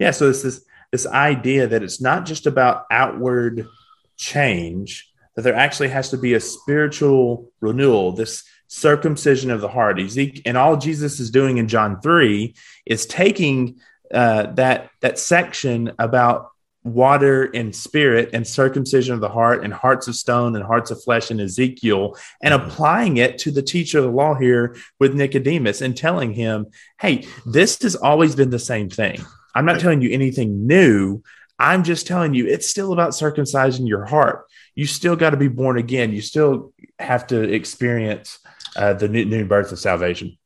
Yeah. 0.00 0.10
So 0.10 0.28
it's 0.28 0.42
this 0.42 0.64
this 0.90 1.06
idea 1.06 1.68
that 1.68 1.82
it's 1.84 2.00
not 2.00 2.26
just 2.26 2.46
about 2.46 2.86
outward 2.90 3.68
change 4.16 5.07
that 5.38 5.42
there 5.42 5.54
actually 5.54 5.88
has 5.88 6.10
to 6.10 6.18
be 6.18 6.34
a 6.34 6.40
spiritual 6.40 7.48
renewal, 7.60 8.10
this 8.10 8.42
circumcision 8.66 9.52
of 9.52 9.60
the 9.60 9.68
heart. 9.68 10.00
Ezekiel, 10.00 10.42
and 10.44 10.56
all 10.56 10.76
Jesus 10.76 11.20
is 11.20 11.30
doing 11.30 11.58
in 11.58 11.68
John 11.68 12.00
3 12.00 12.56
is 12.86 13.06
taking 13.06 13.78
uh, 14.12 14.50
that, 14.54 14.90
that 15.00 15.16
section 15.16 15.92
about 15.96 16.50
water 16.82 17.44
and 17.54 17.72
spirit 17.72 18.30
and 18.32 18.48
circumcision 18.48 19.14
of 19.14 19.20
the 19.20 19.28
heart 19.28 19.62
and 19.62 19.72
hearts 19.72 20.08
of 20.08 20.16
stone 20.16 20.56
and 20.56 20.64
hearts 20.64 20.90
of 20.90 21.00
flesh 21.04 21.30
in 21.30 21.38
Ezekiel 21.38 22.16
and 22.42 22.52
mm-hmm. 22.52 22.68
applying 22.68 23.18
it 23.18 23.38
to 23.38 23.52
the 23.52 23.62
teacher 23.62 23.98
of 23.98 24.06
the 24.06 24.10
law 24.10 24.34
here 24.34 24.74
with 24.98 25.14
Nicodemus 25.14 25.82
and 25.82 25.96
telling 25.96 26.32
him, 26.32 26.66
hey, 27.00 27.28
this 27.46 27.80
has 27.82 27.94
always 27.94 28.34
been 28.34 28.50
the 28.50 28.58
same 28.58 28.90
thing. 28.90 29.24
I'm 29.54 29.66
not 29.66 29.78
telling 29.78 30.02
you 30.02 30.10
anything 30.10 30.66
new. 30.66 31.22
I'm 31.58 31.82
just 31.82 32.06
telling 32.06 32.34
you, 32.34 32.46
it's 32.46 32.68
still 32.68 32.92
about 32.92 33.10
circumcising 33.10 33.88
your 33.88 34.04
heart. 34.04 34.46
You 34.74 34.86
still 34.86 35.16
got 35.16 35.30
to 35.30 35.36
be 35.36 35.48
born 35.48 35.78
again. 35.78 36.12
You 36.12 36.20
still 36.20 36.72
have 36.98 37.26
to 37.28 37.42
experience 37.42 38.38
uh, 38.76 38.94
the 38.94 39.08
new, 39.08 39.24
new 39.24 39.44
birth 39.44 39.72
of 39.72 39.78
salvation. 39.78 40.38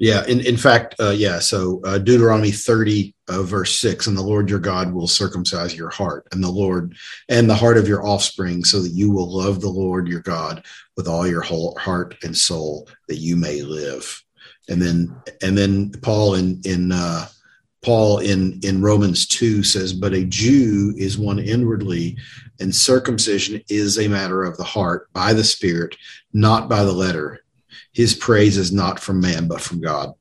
Yeah, 0.00 0.24
in, 0.26 0.40
in 0.40 0.56
fact, 0.56 0.94
uh, 0.98 1.10
yeah. 1.10 1.40
So 1.40 1.82
uh, 1.84 1.98
Deuteronomy 1.98 2.52
30, 2.52 3.14
uh, 3.28 3.42
verse 3.42 3.78
6 3.80 4.06
And 4.06 4.16
the 4.16 4.22
Lord 4.22 4.48
your 4.48 4.58
God 4.58 4.92
will 4.94 5.06
circumcise 5.06 5.76
your 5.76 5.90
heart, 5.90 6.26
and 6.32 6.42
the 6.42 6.50
Lord 6.50 6.96
and 7.28 7.50
the 7.50 7.54
heart 7.54 7.76
of 7.76 7.86
your 7.86 8.06
offspring, 8.06 8.64
so 8.64 8.80
that 8.80 8.92
you 8.92 9.10
will 9.10 9.30
love 9.30 9.60
the 9.60 9.68
Lord 9.68 10.08
your 10.08 10.22
God 10.22 10.64
with 10.96 11.06
all 11.06 11.26
your 11.26 11.42
whole 11.42 11.76
heart 11.78 12.16
and 12.22 12.34
soul, 12.34 12.88
that 13.08 13.18
you 13.18 13.36
may 13.36 13.60
live. 13.60 14.22
And 14.70 14.80
then, 14.80 15.14
and 15.42 15.58
then 15.58 15.90
Paul 15.90 16.36
in 16.36 16.62
in 16.64 16.92
uh, 16.92 17.26
Paul 17.82 18.18
in 18.18 18.60
in 18.62 18.82
Romans 18.82 19.26
2 19.26 19.62
says, 19.62 19.92
But 19.92 20.12
a 20.12 20.24
Jew 20.24 20.94
is 20.96 21.18
one 21.18 21.38
inwardly, 21.38 22.18
and 22.60 22.74
circumcision 22.74 23.62
is 23.68 23.98
a 23.98 24.08
matter 24.08 24.44
of 24.44 24.56
the 24.56 24.64
heart 24.64 25.12
by 25.12 25.32
the 25.32 25.44
Spirit, 25.44 25.96
not 26.32 26.68
by 26.68 26.84
the 26.84 26.92
letter 26.92 27.40
his 27.92 28.14
praise 28.14 28.56
is 28.56 28.72
not 28.72 29.00
from 29.00 29.20
man, 29.20 29.48
but 29.48 29.60
from 29.60 29.80
God. 29.80 30.12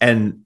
And 0.00 0.42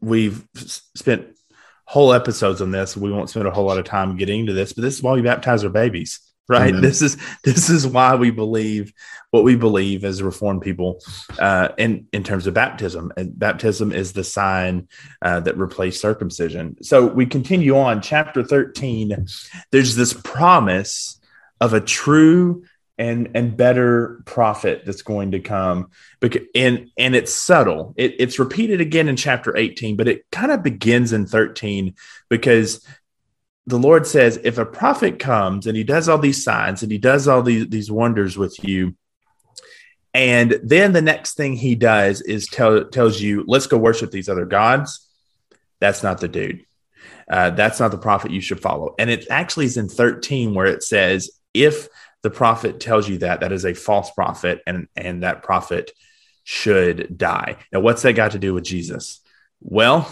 we've 0.00 0.46
spent 0.94 1.36
whole 1.84 2.12
episodes 2.12 2.60
on 2.60 2.70
this. 2.70 2.96
We 2.96 3.12
won't 3.12 3.30
spend 3.30 3.46
a 3.46 3.50
whole 3.50 3.66
lot 3.66 3.78
of 3.78 3.84
time 3.84 4.16
getting 4.16 4.40
into 4.40 4.52
this, 4.52 4.72
but 4.72 4.82
this 4.82 4.94
is 4.94 5.02
why 5.02 5.12
we 5.12 5.22
baptize 5.22 5.64
our 5.64 5.70
babies, 5.70 6.20
right? 6.48 6.68
Amen. 6.68 6.82
This 6.82 7.02
is 7.02 7.16
this 7.44 7.68
is 7.68 7.86
why 7.86 8.14
we 8.14 8.30
believe 8.30 8.92
what 9.30 9.44
we 9.44 9.56
believe 9.56 10.04
as 10.04 10.22
reformed 10.22 10.62
people 10.62 11.00
uh, 11.38 11.68
in 11.78 12.06
in 12.12 12.22
terms 12.22 12.46
of 12.46 12.54
baptism. 12.54 13.12
And 13.16 13.38
baptism 13.38 13.92
is 13.92 14.12
the 14.12 14.24
sign 14.24 14.88
uh, 15.22 15.40
that 15.40 15.56
replaced 15.56 16.00
circumcision. 16.00 16.82
So 16.82 17.06
we 17.06 17.26
continue 17.26 17.76
on, 17.76 18.02
chapter 18.02 18.42
thirteen. 18.42 19.26
There's 19.72 19.96
this 19.96 20.12
promise 20.12 21.20
of 21.60 21.72
a 21.72 21.80
true 21.80 22.64
and 22.98 23.30
and 23.34 23.56
better 23.56 24.22
prophet 24.24 24.82
that's 24.86 25.02
going 25.02 25.32
to 25.32 25.40
come 25.40 25.90
because 26.20 26.42
and 26.54 26.90
and 26.96 27.14
it's 27.14 27.32
subtle 27.32 27.94
it, 27.96 28.14
it's 28.18 28.38
repeated 28.38 28.80
again 28.80 29.08
in 29.08 29.16
chapter 29.16 29.54
18 29.54 29.96
but 29.96 30.08
it 30.08 30.24
kind 30.32 30.50
of 30.50 30.62
begins 30.62 31.12
in 31.12 31.26
13 31.26 31.94
because 32.30 32.86
the 33.66 33.78
lord 33.78 34.06
says 34.06 34.38
if 34.44 34.58
a 34.58 34.66
prophet 34.66 35.18
comes 35.18 35.66
and 35.66 35.76
he 35.76 35.84
does 35.84 36.08
all 36.08 36.18
these 36.18 36.42
signs 36.42 36.82
and 36.82 36.92
he 36.92 36.98
does 36.98 37.26
all 37.28 37.42
these 37.42 37.68
these 37.68 37.90
wonders 37.90 38.36
with 38.36 38.62
you 38.64 38.94
and 40.14 40.58
then 40.62 40.92
the 40.92 41.02
next 41.02 41.34
thing 41.34 41.54
he 41.54 41.74
does 41.74 42.20
is 42.22 42.46
tell 42.46 42.84
tells 42.84 43.20
you 43.20 43.44
let's 43.46 43.66
go 43.66 43.76
worship 43.76 44.10
these 44.10 44.28
other 44.28 44.46
gods 44.46 45.06
that's 45.80 46.02
not 46.02 46.20
the 46.20 46.28
dude. 46.28 46.64
Uh, 47.30 47.50
that's 47.50 47.80
not 47.80 47.90
the 47.90 47.98
prophet 47.98 48.30
you 48.30 48.40
should 48.40 48.60
follow. 48.60 48.94
And 48.98 49.10
it 49.10 49.26
actually 49.30 49.66
is 49.66 49.76
in 49.76 49.88
13 49.88 50.54
where 50.54 50.66
it 50.66 50.82
says 50.82 51.30
if 51.52 51.88
the 52.22 52.30
prophet 52.30 52.80
tells 52.80 53.08
you 53.08 53.18
that 53.18 53.40
that 53.40 53.52
is 53.52 53.64
a 53.64 53.74
false 53.74 54.10
prophet 54.10 54.62
and 54.66 54.88
and 54.96 55.22
that 55.22 55.42
prophet 55.42 55.90
should 56.44 57.18
die. 57.18 57.56
Now 57.72 57.80
what's 57.80 58.02
that 58.02 58.14
got 58.14 58.32
to 58.32 58.38
do 58.38 58.54
with 58.54 58.64
jesus? 58.64 59.20
Well 59.60 60.10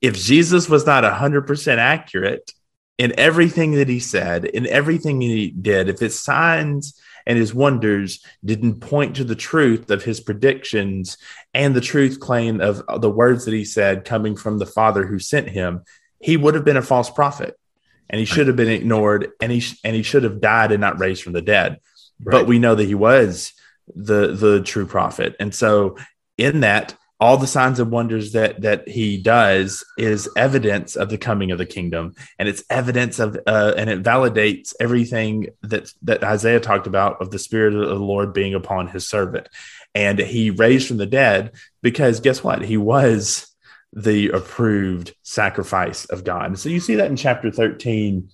if 0.00 0.14
jesus 0.16 0.68
was 0.68 0.86
not 0.86 1.04
100% 1.04 1.78
accurate 1.78 2.52
in 2.98 3.18
everything 3.18 3.72
that 3.72 3.88
he 3.88 3.98
said 3.98 4.44
in 4.44 4.66
everything 4.66 5.20
he 5.20 5.50
did 5.50 5.88
if 5.88 5.98
his 5.98 6.18
signs 6.18 6.98
and 7.26 7.38
his 7.38 7.54
wonders 7.54 8.24
didn't 8.44 8.80
point 8.80 9.16
to 9.16 9.24
the 9.24 9.34
truth 9.34 9.90
of 9.90 10.02
his 10.02 10.20
predictions 10.20 11.16
and 11.54 11.74
the 11.74 11.80
truth 11.80 12.20
claim 12.20 12.60
of 12.60 12.82
the 13.00 13.10
words 13.10 13.44
that 13.44 13.54
he 13.54 13.64
said 13.64 14.04
coming 14.04 14.36
from 14.36 14.58
the 14.58 14.66
father 14.66 15.06
who 15.06 15.18
sent 15.18 15.48
him 15.48 15.82
he 16.22 16.36
would 16.36 16.54
have 16.54 16.64
been 16.64 16.76
a 16.78 16.82
false 16.82 17.10
prophet. 17.10 17.58
And 18.08 18.18
he 18.18 18.24
should 18.24 18.46
have 18.46 18.56
been 18.56 18.68
ignored 18.68 19.30
and 19.40 19.50
he 19.50 19.60
sh- 19.60 19.80
and 19.84 19.96
he 19.96 20.02
should 20.02 20.22
have 20.22 20.40
died 20.40 20.70
and 20.70 20.80
not 20.80 21.00
raised 21.00 21.22
from 21.22 21.32
the 21.32 21.42
dead. 21.42 21.78
Right. 22.24 22.32
but 22.32 22.46
we 22.46 22.60
know 22.60 22.74
that 22.74 22.84
he 22.84 22.94
was 22.94 23.52
the 23.94 24.28
the 24.28 24.62
true 24.62 24.86
prophet. 24.86 25.34
And 25.40 25.54
so 25.54 25.96
in 26.36 26.60
that 26.60 26.94
all 27.22 27.36
the 27.36 27.46
signs 27.46 27.78
and 27.78 27.90
wonders 27.90 28.32
that 28.32 28.60
that 28.60 28.88
he 28.88 29.16
does 29.16 29.84
is 29.96 30.28
evidence 30.36 30.96
of 30.96 31.08
the 31.08 31.18
coming 31.18 31.52
of 31.52 31.58
the 31.58 31.66
kingdom 31.66 32.12
and 32.38 32.48
it's 32.48 32.64
evidence 32.68 33.18
of 33.18 33.38
uh, 33.46 33.72
and 33.76 33.88
it 33.88 34.02
validates 34.02 34.74
everything 34.80 35.46
that 35.62 35.92
that 36.02 36.24
isaiah 36.24 36.60
talked 36.60 36.86
about 36.86 37.20
of 37.22 37.30
the 37.30 37.38
spirit 37.38 37.74
of 37.74 37.88
the 37.88 37.94
lord 37.94 38.32
being 38.32 38.54
upon 38.54 38.88
his 38.88 39.08
servant 39.08 39.48
and 39.94 40.18
he 40.18 40.50
raised 40.50 40.88
from 40.88 40.96
the 40.96 41.06
dead 41.06 41.52
because 41.80 42.20
guess 42.20 42.42
what 42.42 42.62
he 42.62 42.76
was 42.76 43.52
the 43.92 44.30
approved 44.30 45.14
sacrifice 45.22 46.06
of 46.06 46.24
God. 46.24 46.46
And 46.46 46.58
so 46.58 46.68
you 46.68 46.80
see 46.80 46.94
that 46.96 47.10
in 47.10 47.16
chapter 47.16 47.50
13. 47.50 48.28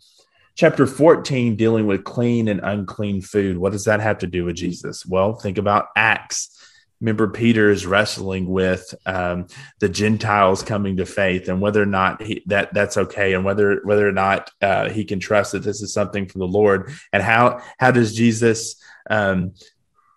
Chapter 0.54 0.86
14, 0.86 1.54
dealing 1.54 1.86
with 1.86 2.02
clean 2.02 2.48
and 2.48 2.60
unclean 2.62 3.22
food. 3.22 3.58
What 3.58 3.72
does 3.72 3.84
that 3.84 4.00
have 4.00 4.18
to 4.18 4.26
do 4.26 4.44
with 4.44 4.56
Jesus? 4.56 5.06
Well, 5.06 5.34
think 5.34 5.56
about 5.56 5.86
Acts. 5.94 6.57
Remember, 7.00 7.28
Peter 7.28 7.70
is 7.70 7.86
wrestling 7.86 8.48
with 8.48 8.94
um, 9.06 9.46
the 9.78 9.88
Gentiles 9.88 10.62
coming 10.62 10.96
to 10.96 11.06
faith 11.06 11.48
and 11.48 11.60
whether 11.60 11.80
or 11.80 11.86
not 11.86 12.22
he, 12.22 12.42
that 12.46 12.74
that's 12.74 12.96
okay, 12.96 13.34
and 13.34 13.44
whether 13.44 13.80
whether 13.84 14.08
or 14.08 14.12
not 14.12 14.50
uh, 14.60 14.88
he 14.88 15.04
can 15.04 15.20
trust 15.20 15.52
that 15.52 15.62
this 15.62 15.80
is 15.80 15.92
something 15.92 16.26
from 16.26 16.40
the 16.40 16.46
Lord. 16.46 16.92
And 17.12 17.22
how 17.22 17.60
how 17.78 17.92
does 17.92 18.14
Jesus 18.14 18.82
um, 19.08 19.52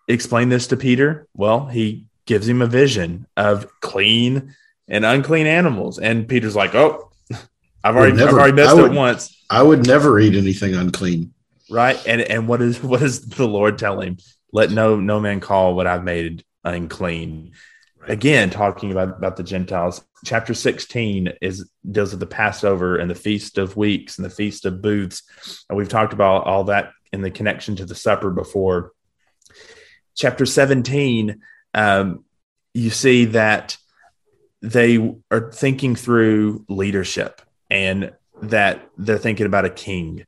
explain 0.07 0.49
this 0.49 0.67
to 0.67 0.77
Peter? 0.77 1.27
Well, 1.35 1.67
he 1.67 2.05
gives 2.25 2.47
him 2.47 2.61
a 2.61 2.67
vision 2.67 3.27
of 3.37 3.67
clean 3.81 4.55
and 4.87 5.05
unclean 5.05 5.47
animals. 5.47 5.99
And 5.99 6.27
Peter's 6.27 6.55
like, 6.55 6.75
oh, 6.75 7.11
I've 7.83 7.95
already, 7.95 8.15
never, 8.15 8.31
I've 8.31 8.37
already 8.37 8.53
messed 8.53 8.75
would, 8.75 8.91
it 8.91 8.95
once. 8.95 9.43
I 9.49 9.61
would 9.61 9.87
never 9.87 10.19
eat 10.19 10.35
anything 10.35 10.75
unclean. 10.75 11.33
Right. 11.69 12.01
And 12.05 12.21
and 12.21 12.47
what 12.47 12.61
is 12.61 12.83
what 12.83 12.99
does 12.99 13.21
the 13.21 13.47
Lord 13.47 13.77
tell 13.77 14.01
him? 14.01 14.17
Let 14.51 14.71
no 14.71 14.99
no 14.99 15.19
man 15.19 15.39
call 15.39 15.75
what 15.75 15.87
I've 15.87 16.03
made 16.03 16.43
unclean. 16.63 17.51
Again, 18.07 18.49
talking 18.49 18.91
about, 18.91 19.17
about 19.17 19.37
the 19.37 19.43
Gentiles. 19.43 20.03
Chapter 20.25 20.53
16 20.53 21.33
is 21.41 21.69
deals 21.89 22.11
with 22.11 22.19
the 22.19 22.25
Passover 22.25 22.97
and 22.97 23.09
the 23.09 23.15
Feast 23.15 23.57
of 23.57 23.77
Weeks 23.77 24.17
and 24.17 24.25
the 24.25 24.29
Feast 24.29 24.65
of 24.65 24.81
Booths. 24.81 25.23
And 25.69 25.77
we've 25.77 25.89
talked 25.89 26.13
about 26.13 26.45
all 26.45 26.65
that 26.65 26.91
in 27.11 27.21
the 27.21 27.31
connection 27.31 27.75
to 27.77 27.85
the 27.85 27.95
supper 27.95 28.31
before. 28.31 28.91
Chapter 30.15 30.45
17, 30.45 31.41
um, 31.73 32.25
you 32.73 32.89
see 32.89 33.25
that 33.25 33.77
they 34.61 35.15
are 35.29 35.51
thinking 35.51 35.95
through 35.95 36.65
leadership 36.69 37.41
and 37.69 38.13
that 38.41 38.87
they're 38.97 39.17
thinking 39.17 39.45
about 39.45 39.65
a 39.65 39.69
king. 39.69 40.25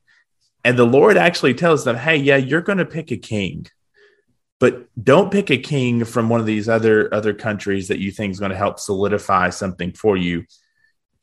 And 0.64 0.78
the 0.78 0.86
Lord 0.86 1.16
actually 1.16 1.54
tells 1.54 1.84
them, 1.84 1.96
hey, 1.96 2.16
yeah, 2.16 2.36
you're 2.36 2.62
going 2.62 2.78
to 2.78 2.86
pick 2.86 3.10
a 3.10 3.16
king, 3.16 3.66
but 4.60 4.88
don't 5.02 5.32
pick 5.32 5.50
a 5.50 5.58
king 5.58 6.04
from 6.04 6.28
one 6.28 6.40
of 6.40 6.46
these 6.46 6.68
other 6.68 7.12
other 7.12 7.34
countries 7.34 7.88
that 7.88 7.98
you 7.98 8.10
think 8.10 8.32
is 8.32 8.40
going 8.40 8.50
to 8.50 8.56
help 8.56 8.78
solidify 8.78 9.50
something 9.50 9.92
for 9.92 10.16
you. 10.16 10.44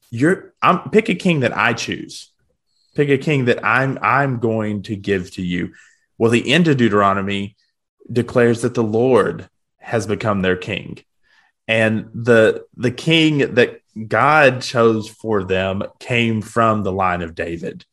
You're 0.09 0.53
I'm 0.61 0.89
pick 0.89 1.09
a 1.09 1.15
king 1.15 1.41
that 1.41 1.55
I 1.55 1.73
choose. 1.73 2.31
Pick 2.95 3.09
a 3.09 3.17
king 3.17 3.45
that 3.45 3.63
I'm 3.65 3.97
I'm 4.01 4.39
going 4.39 4.83
to 4.83 4.95
give 4.95 5.31
to 5.33 5.41
you. 5.41 5.73
Well, 6.17 6.31
the 6.31 6.51
end 6.51 6.67
of 6.67 6.77
Deuteronomy 6.77 7.55
declares 8.11 8.61
that 8.61 8.73
the 8.73 8.83
Lord 8.83 9.49
has 9.79 10.05
become 10.05 10.41
their 10.41 10.57
king 10.57 11.03
and 11.71 12.09
the 12.13 12.65
the 12.75 12.91
king 12.91 13.55
that 13.55 13.79
God 14.07 14.61
chose 14.61 15.07
for 15.07 15.43
them 15.43 15.83
came 15.99 16.41
from 16.41 16.83
the 16.83 16.91
line 16.91 17.21
of 17.21 17.33
David, 17.33 17.85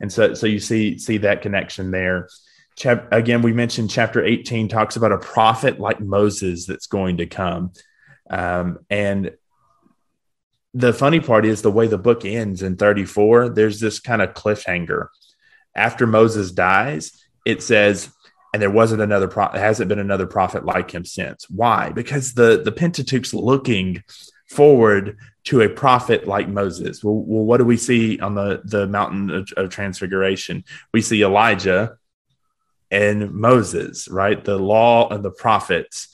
and 0.00 0.10
so 0.10 0.32
so 0.32 0.46
you 0.46 0.58
see 0.58 0.96
see 0.96 1.18
that 1.18 1.42
connection 1.42 1.90
there. 1.90 2.28
Chap- 2.76 3.12
again, 3.12 3.42
we 3.42 3.52
mentioned 3.52 3.90
chapter 3.90 4.24
18 4.24 4.68
talks 4.68 4.96
about 4.96 5.12
a 5.12 5.18
prophet 5.18 5.80
like 5.80 6.00
Moses 6.00 6.66
that's 6.66 6.86
going 6.86 7.18
to 7.18 7.26
come, 7.26 7.72
um, 8.30 8.78
and 8.90 9.32
the 10.74 10.92
funny 10.92 11.20
part 11.20 11.46
is 11.46 11.62
the 11.62 11.70
way 11.70 11.86
the 11.86 11.96
book 11.96 12.26
ends 12.26 12.62
in 12.62 12.76
34. 12.76 13.48
There's 13.48 13.80
this 13.80 13.98
kind 13.98 14.20
of 14.20 14.34
cliffhanger. 14.34 15.08
After 15.74 16.06
Moses 16.06 16.52
dies, 16.52 17.12
it 17.46 17.62
says 17.62 18.10
and 18.56 18.62
there 18.62 18.70
wasn't 18.70 19.02
another 19.02 19.28
pro- 19.28 19.50
hasn't 19.50 19.90
been 19.90 19.98
another 19.98 20.26
prophet 20.26 20.64
like 20.64 20.90
him 20.90 21.04
since. 21.04 21.44
Why? 21.50 21.90
Because 21.90 22.32
the 22.32 22.62
the 22.64 22.72
Pentateuch's 22.72 23.34
looking 23.34 24.02
forward 24.48 25.18
to 25.44 25.60
a 25.60 25.68
prophet 25.68 26.26
like 26.26 26.48
Moses. 26.48 27.04
Well, 27.04 27.16
well 27.16 27.44
what 27.44 27.58
do 27.58 27.66
we 27.66 27.76
see 27.76 28.18
on 28.18 28.34
the 28.34 28.62
the 28.64 28.86
mountain 28.86 29.30
of, 29.30 29.52
of 29.58 29.68
Transfiguration? 29.68 30.64
We 30.94 31.02
see 31.02 31.22
Elijah 31.22 31.98
and 32.90 33.32
Moses, 33.32 34.08
right? 34.08 34.42
The 34.42 34.58
law 34.58 35.08
and 35.08 35.24
the 35.24 35.30
prophets 35.30 36.08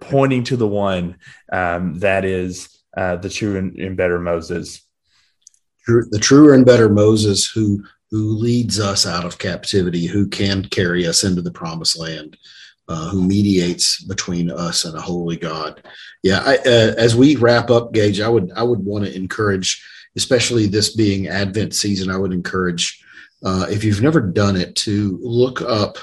pointing 0.00 0.44
to 0.44 0.56
the 0.56 0.66
one 0.66 1.18
um, 1.52 1.98
that 2.00 2.24
is 2.24 2.68
uh, 2.96 3.16
the 3.16 3.28
true 3.28 3.56
and, 3.56 3.76
and 3.78 3.96
better 3.96 4.18
Moses. 4.18 4.82
The 5.86 6.18
truer 6.20 6.54
and 6.54 6.66
better 6.66 6.88
Moses 6.88 7.48
who 7.48 7.84
who 8.10 8.36
leads 8.36 8.78
us 8.78 9.04
out 9.06 9.24
of 9.24 9.38
captivity, 9.38 10.06
who 10.06 10.28
can 10.28 10.64
carry 10.64 11.06
us 11.06 11.24
into 11.24 11.42
the 11.42 11.50
promised 11.50 11.98
land, 11.98 12.36
uh, 12.88 13.08
who 13.08 13.22
mediates 13.22 14.02
between 14.04 14.50
us 14.50 14.84
and 14.84 14.96
a 14.96 15.00
holy 15.00 15.36
God. 15.36 15.82
Yeah, 16.22 16.40
I, 16.44 16.56
uh, 16.58 16.94
as 16.96 17.16
we 17.16 17.36
wrap 17.36 17.70
up, 17.70 17.92
Gage, 17.92 18.20
I 18.20 18.28
would 18.28 18.52
I 18.52 18.62
would 18.62 18.84
want 18.84 19.04
to 19.04 19.14
encourage 19.14 19.82
especially 20.16 20.66
this 20.66 20.94
being 20.94 21.28
Advent 21.28 21.74
season, 21.74 22.10
I 22.10 22.16
would 22.16 22.32
encourage, 22.32 23.04
uh, 23.44 23.66
if 23.68 23.84
you've 23.84 24.02
never 24.02 24.20
done 24.20 24.56
it, 24.56 24.74
to 24.76 25.18
look 25.22 25.60
up 25.60 25.98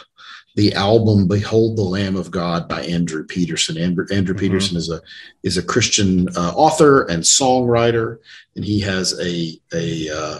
the 0.55 0.73
album 0.73 1.27
"Behold 1.27 1.77
the 1.77 1.83
Lamb 1.83 2.15
of 2.15 2.31
God" 2.31 2.67
by 2.67 2.83
Andrew 2.83 3.25
Peterson. 3.25 3.77
Andrew, 3.77 4.05
Andrew 4.11 4.35
mm-hmm. 4.35 4.45
Peterson 4.45 4.77
is 4.77 4.89
a 4.89 5.01
is 5.43 5.57
a 5.57 5.63
Christian 5.63 6.27
uh, 6.35 6.53
author 6.55 7.03
and 7.03 7.23
songwriter, 7.23 8.17
and 8.55 8.65
he 8.65 8.79
has 8.81 9.19
a 9.19 9.59
a, 9.73 10.09
uh, 10.09 10.39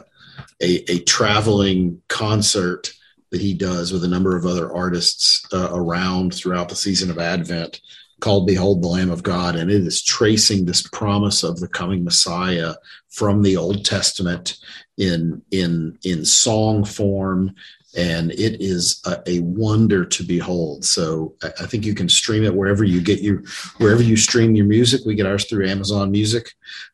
a 0.62 0.92
a 0.92 1.00
traveling 1.00 2.02
concert 2.08 2.94
that 3.32 3.42
he 3.42 3.54
does 3.56 3.92
with 3.92 4.04
a 4.04 4.08
number 4.08 4.38
of 4.38 4.46
other 4.46 4.72
artists 4.72 5.48
uh, 5.54 5.70
around 5.72 6.36
throughout 6.36 6.70
the 6.70 6.76
season 6.76 7.10
of 7.10 7.18
Advent 7.18 7.82
called 8.24 8.48
Behold 8.48 8.82
the 8.82 8.88
Lamb 8.88 9.12
of 9.12 9.22
God. 9.22 9.56
And 9.56 9.70
it 9.70 9.82
is 9.86 10.02
tracing 10.02 10.66
this 10.66 10.88
promise 10.88 11.44
of 11.44 11.60
the 11.60 11.68
coming 11.68 12.06
Messiah 12.06 12.76
from 13.10 13.42
the 13.42 13.58
Old 13.58 13.84
Testament 13.84 14.58
in, 14.98 15.42
in, 15.52 15.98
in 16.04 16.24
song 16.24 16.86
form. 16.86 17.54
And 17.96 18.32
it 18.32 18.62
is 18.62 19.02
a, 19.06 19.22
a 19.28 19.40
wonder 19.42 20.04
to 20.06 20.24
behold. 20.24 20.84
So 20.84 21.36
I, 21.44 21.48
I, 21.62 21.66
think 21.68 21.86
you 21.86 21.94
can 21.94 22.10
stream 22.10 22.44
it 22.44 22.56
wherever 22.56 22.84
you 22.84 23.02
get 23.02 23.22
your, 23.22 23.44
wherever 23.78 24.02
you 24.02 24.18
stream 24.18 24.56
your 24.56 24.66
music. 24.66 25.02
We 25.06 25.16
get 25.16 25.28
ours 25.28 25.46
through 25.46 25.68
Amazon 25.68 26.10
Music. 26.10 26.54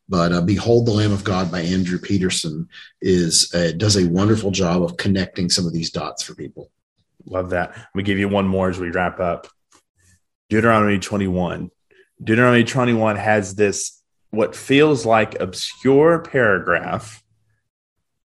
But 0.09 0.33
uh, 0.33 0.41
Behold 0.41 0.87
the 0.87 0.91
Lamb 0.91 1.13
of 1.13 1.23
God 1.23 1.51
by 1.51 1.61
Andrew 1.61 1.99
Peterson 1.99 2.67
is 3.01 3.53
uh, 3.53 3.71
does 3.77 3.95
a 3.95 4.09
wonderful 4.09 4.51
job 4.51 4.83
of 4.83 4.97
connecting 4.97 5.49
some 5.49 5.65
of 5.65 5.73
these 5.73 5.91
dots 5.91 6.23
for 6.23 6.35
people. 6.35 6.69
Love 7.25 7.51
that. 7.51 7.75
Me 7.93 8.03
give 8.03 8.17
you 8.17 8.27
one 8.27 8.47
more 8.47 8.69
as 8.69 8.79
we 8.79 8.89
wrap 8.89 9.19
up. 9.19 9.47
Deuteronomy 10.49 10.97
21. 10.99 11.69
Deuteronomy 12.21 12.63
21 12.63 13.15
has 13.15 13.55
this 13.55 14.01
what 14.31 14.55
feels 14.55 15.05
like 15.05 15.39
obscure 15.39 16.19
paragraph 16.19 17.23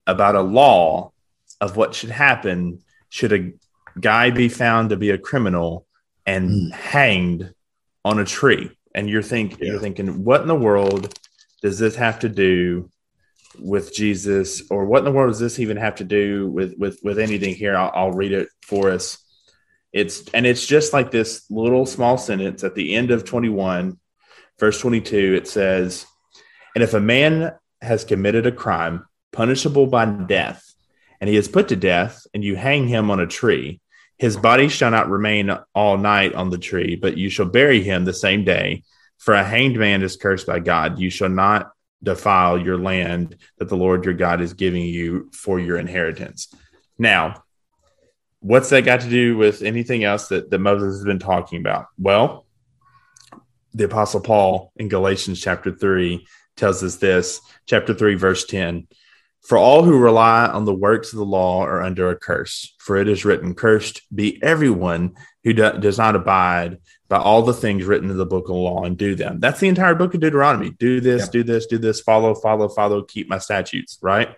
about 0.06 0.34
a 0.34 0.40
law 0.40 1.12
of 1.60 1.76
what 1.76 1.94
should 1.94 2.10
happen 2.10 2.82
should 3.08 3.32
a 3.32 3.52
guy 4.00 4.30
be 4.30 4.48
found 4.48 4.90
to 4.90 4.96
be 4.96 5.10
a 5.10 5.18
criminal 5.18 5.86
and 6.26 6.50
mm. 6.50 6.72
hanged 6.72 7.54
on 8.04 8.18
a 8.18 8.24
tree. 8.24 8.76
And 8.94 9.08
you're 9.08 9.22
think 9.22 9.58
yeah. 9.58 9.72
you're 9.72 9.80
thinking, 9.80 10.24
what 10.24 10.42
in 10.42 10.48
the 10.48 10.54
world 10.54 11.18
does 11.62 11.78
this 11.78 11.96
have 11.96 12.20
to 12.20 12.28
do 12.28 12.90
with 13.58 13.94
Jesus, 13.94 14.62
or 14.70 14.84
what 14.84 14.98
in 14.98 15.04
the 15.04 15.12
world 15.12 15.30
does 15.30 15.38
this 15.38 15.58
even 15.58 15.76
have 15.76 15.96
to 15.96 16.04
do 16.04 16.48
with 16.48 16.74
with 16.78 16.98
with 17.02 17.18
anything 17.18 17.54
here? 17.54 17.76
I'll, 17.76 17.90
I'll 17.94 18.12
read 18.12 18.32
it 18.32 18.48
for 18.62 18.90
us. 18.90 19.18
It's 19.92 20.28
and 20.34 20.46
it's 20.46 20.66
just 20.66 20.92
like 20.92 21.10
this 21.10 21.44
little 21.50 21.86
small 21.86 22.18
sentence 22.18 22.64
at 22.64 22.74
the 22.74 22.94
end 22.94 23.10
of 23.10 23.24
21, 23.24 23.98
verse 24.58 24.80
22. 24.80 25.34
It 25.34 25.48
says, 25.48 26.06
"And 26.74 26.82
if 26.82 26.94
a 26.94 27.00
man 27.00 27.52
has 27.80 28.04
committed 28.04 28.46
a 28.46 28.52
crime 28.52 29.06
punishable 29.32 29.86
by 29.86 30.06
death, 30.06 30.73
and 31.24 31.30
he 31.30 31.36
is 31.36 31.48
put 31.48 31.68
to 31.68 31.76
death, 31.76 32.26
and 32.34 32.44
you 32.44 32.54
hang 32.54 32.86
him 32.86 33.10
on 33.10 33.18
a 33.18 33.26
tree." 33.26 33.80
His 34.18 34.36
body 34.36 34.68
shall 34.68 34.90
not 34.90 35.08
remain 35.08 35.50
all 35.74 35.96
night 35.96 36.34
on 36.34 36.50
the 36.50 36.58
tree, 36.58 36.96
but 36.96 37.16
you 37.16 37.30
shall 37.30 37.46
bury 37.46 37.82
him 37.82 38.04
the 38.04 38.12
same 38.12 38.44
day, 38.44 38.82
for 39.16 39.32
a 39.32 39.42
hanged 39.42 39.78
man 39.78 40.02
is 40.02 40.18
cursed 40.18 40.46
by 40.46 40.58
God. 40.58 40.98
You 40.98 41.08
shall 41.08 41.30
not 41.30 41.72
defile 42.02 42.58
your 42.58 42.76
land 42.76 43.36
that 43.56 43.70
the 43.70 43.76
Lord 43.76 44.04
your 44.04 44.12
God 44.12 44.42
is 44.42 44.52
giving 44.52 44.84
you 44.84 45.30
for 45.32 45.58
your 45.58 45.78
inheritance. 45.78 46.54
Now, 46.98 47.42
what's 48.40 48.68
that 48.68 48.84
got 48.84 49.00
to 49.00 49.08
do 49.08 49.38
with 49.38 49.62
anything 49.62 50.04
else 50.04 50.28
that, 50.28 50.50
that 50.50 50.58
Moses 50.58 50.96
has 50.96 51.06
been 51.06 51.18
talking 51.18 51.58
about? 51.58 51.86
Well, 51.98 52.44
the 53.72 53.84
Apostle 53.84 54.20
Paul 54.20 54.72
in 54.76 54.88
Galatians 54.90 55.40
chapter 55.40 55.72
3 55.72 56.26
tells 56.54 56.82
us 56.82 56.96
this, 56.96 57.40
chapter 57.64 57.94
3, 57.94 58.14
verse 58.16 58.44
10. 58.44 58.88
For 59.44 59.58
all 59.58 59.82
who 59.82 59.98
rely 59.98 60.46
on 60.46 60.64
the 60.64 60.74
works 60.74 61.12
of 61.12 61.18
the 61.18 61.24
law 61.24 61.64
are 61.64 61.82
under 61.82 62.08
a 62.08 62.16
curse, 62.16 62.74
for 62.78 62.96
it 62.96 63.08
is 63.08 63.26
written, 63.26 63.54
Cursed 63.54 64.00
be 64.14 64.42
everyone 64.42 65.16
who 65.42 65.52
do, 65.52 65.70
does 65.78 65.98
not 65.98 66.16
abide 66.16 66.78
by 67.08 67.18
all 67.18 67.42
the 67.42 67.52
things 67.52 67.84
written 67.84 68.10
in 68.10 68.16
the 68.16 68.24
book 68.24 68.44
of 68.44 68.54
the 68.54 68.60
law 68.60 68.84
and 68.84 68.96
do 68.96 69.14
them. 69.14 69.40
That's 69.40 69.60
the 69.60 69.68
entire 69.68 69.94
book 69.94 70.14
of 70.14 70.20
Deuteronomy. 70.20 70.70
Do 70.70 71.00
this, 71.00 71.28
do 71.28 71.42
this, 71.42 71.66
do 71.66 71.76
this, 71.76 72.00
follow, 72.00 72.34
follow, 72.34 72.68
follow, 72.68 73.02
keep 73.02 73.28
my 73.28 73.36
statutes, 73.36 73.98
right? 74.00 74.34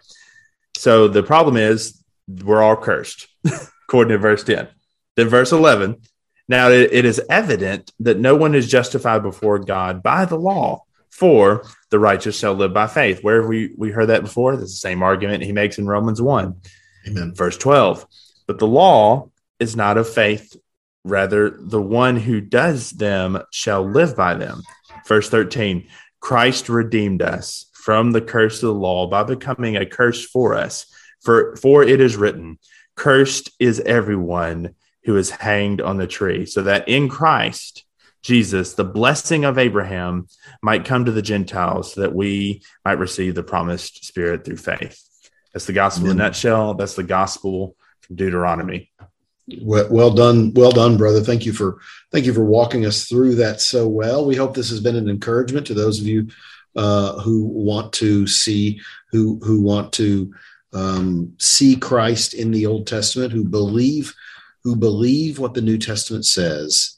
So 0.77 1.07
the 1.07 1.23
problem 1.23 1.57
is 1.57 2.03
we're 2.27 2.63
all 2.63 2.77
cursed, 2.77 3.29
according 3.89 4.11
to 4.11 4.19
verse 4.19 4.43
10. 4.43 4.67
Then 5.15 5.29
verse 5.29 5.53
11. 5.53 6.01
Now 6.49 6.69
it, 6.71 6.93
it 6.93 7.05
is 7.05 7.21
evident 7.31 7.93
that 8.01 8.19
no 8.19 8.35
one 8.35 8.57
is 8.57 8.69
justified 8.69 9.23
before 9.23 9.61
God 9.61 10.03
by 10.03 10.25
the 10.25 10.37
law, 10.37 10.85
for 11.11 11.65
the 11.91 11.99
righteous 11.99 12.39
shall 12.39 12.55
live 12.55 12.73
by 12.73 12.87
faith. 12.87 13.23
Where 13.23 13.41
have 13.41 13.49
we, 13.49 13.73
we 13.77 13.91
heard 13.91 14.07
that 14.07 14.23
before? 14.23 14.57
That's 14.57 14.73
the 14.73 14.77
same 14.77 15.03
argument 15.03 15.45
he 15.45 15.53
makes 15.53 15.79
in 15.79 15.87
Romans 15.87 16.21
1. 16.21 16.55
Amen. 17.09 17.35
Verse 17.35 17.57
12. 17.57 18.07
But 18.47 18.59
the 18.59 18.67
law 18.67 19.31
is 19.59 19.77
not 19.77 19.97
of 19.97 20.09
faith 20.09 20.57
Rather, 21.07 21.51
the 21.51 21.81
one 21.81 22.17
who 22.17 22.41
does 22.41 22.91
them 22.91 23.39
shall 23.53 23.89
live 23.89 24.17
by 24.17 24.35
them. 24.35 24.63
Verse 25.07 25.29
13 25.31 25.87
Christ 26.19 26.69
redeemed 26.69 27.23
us 27.23 27.67
from 27.73 28.11
the 28.11 28.21
curse 28.21 28.57
of 28.57 28.69
the 28.69 28.75
law 28.75 29.07
by 29.07 29.23
becoming 29.23 29.77
a 29.77 29.87
curse 29.87 30.25
for 30.25 30.55
us. 30.55 30.87
For, 31.23 31.55
for 31.57 31.85
it 31.85 32.01
is 32.01 32.17
written, 32.17 32.59
Cursed 32.97 33.51
is 33.61 33.79
everyone 33.81 34.75
who 35.05 35.17
is 35.17 35.31
hanged 35.31 35.81
on 35.81 35.97
the 35.97 36.09
tree, 36.09 36.45
so 36.45 36.63
that 36.63 36.89
in 36.89 37.09
Christ, 37.09 37.85
Jesus, 38.23 38.75
the 38.75 38.85
blessing 38.85 39.45
of 39.45 39.59
Abraham 39.59 40.27
might 40.63 40.85
come 40.85 41.05
to 41.05 41.13
the 41.13 41.23
Gentiles, 41.23 41.95
that 41.95 42.15
we 42.15 42.63
might 42.85 42.99
receive 42.99 43.35
the 43.35 43.43
promised 43.43 44.05
Spirit 44.05 44.45
through 44.45 44.57
faith. 44.57 45.03
That's 45.53 45.67
the 45.67 45.73
gospel 45.73 46.07
Amen. 46.07 46.17
in 46.17 46.21
a 46.21 46.25
nutshell. 46.25 46.75
That's 46.75 46.95
the 46.95 47.03
gospel 47.03 47.77
from 48.01 48.17
Deuteronomy. 48.17 48.91
Well, 49.63 49.87
well, 49.91 50.11
done, 50.11 50.53
well 50.55 50.73
done, 50.73 50.97
brother. 50.97 51.21
Thank 51.21 51.47
you 51.47 51.53
for 51.53 51.79
thank 52.11 52.27
you 52.27 52.33
for 52.33 52.45
walking 52.45 52.85
us 52.85 53.05
through 53.05 53.37
that 53.37 53.61
so 53.61 53.87
well. 53.87 54.27
We 54.27 54.35
hope 54.35 54.55
this 54.55 54.71
has 54.71 54.81
been 54.81 54.97
an 54.97 55.09
encouragement 55.09 55.67
to 55.69 55.75
those 55.75 56.01
of 56.01 56.07
you 56.07 56.29
uh, 56.75 57.21
who 57.21 57.45
want 57.45 57.93
to 57.95 58.27
see 58.27 58.81
who 59.13 59.39
who 59.45 59.63
want 59.63 59.93
to 59.95 60.35
um, 60.73 61.33
see 61.39 61.77
Christ 61.77 62.35
in 62.35 62.51
the 62.51 62.67
Old 62.67 62.87
Testament, 62.87 63.33
who 63.33 63.45
believe 63.45 64.15
who 64.65 64.75
believe 64.75 65.39
what 65.39 65.55
the 65.55 65.63
New 65.63 65.79
Testament 65.79 66.27
says 66.27 66.96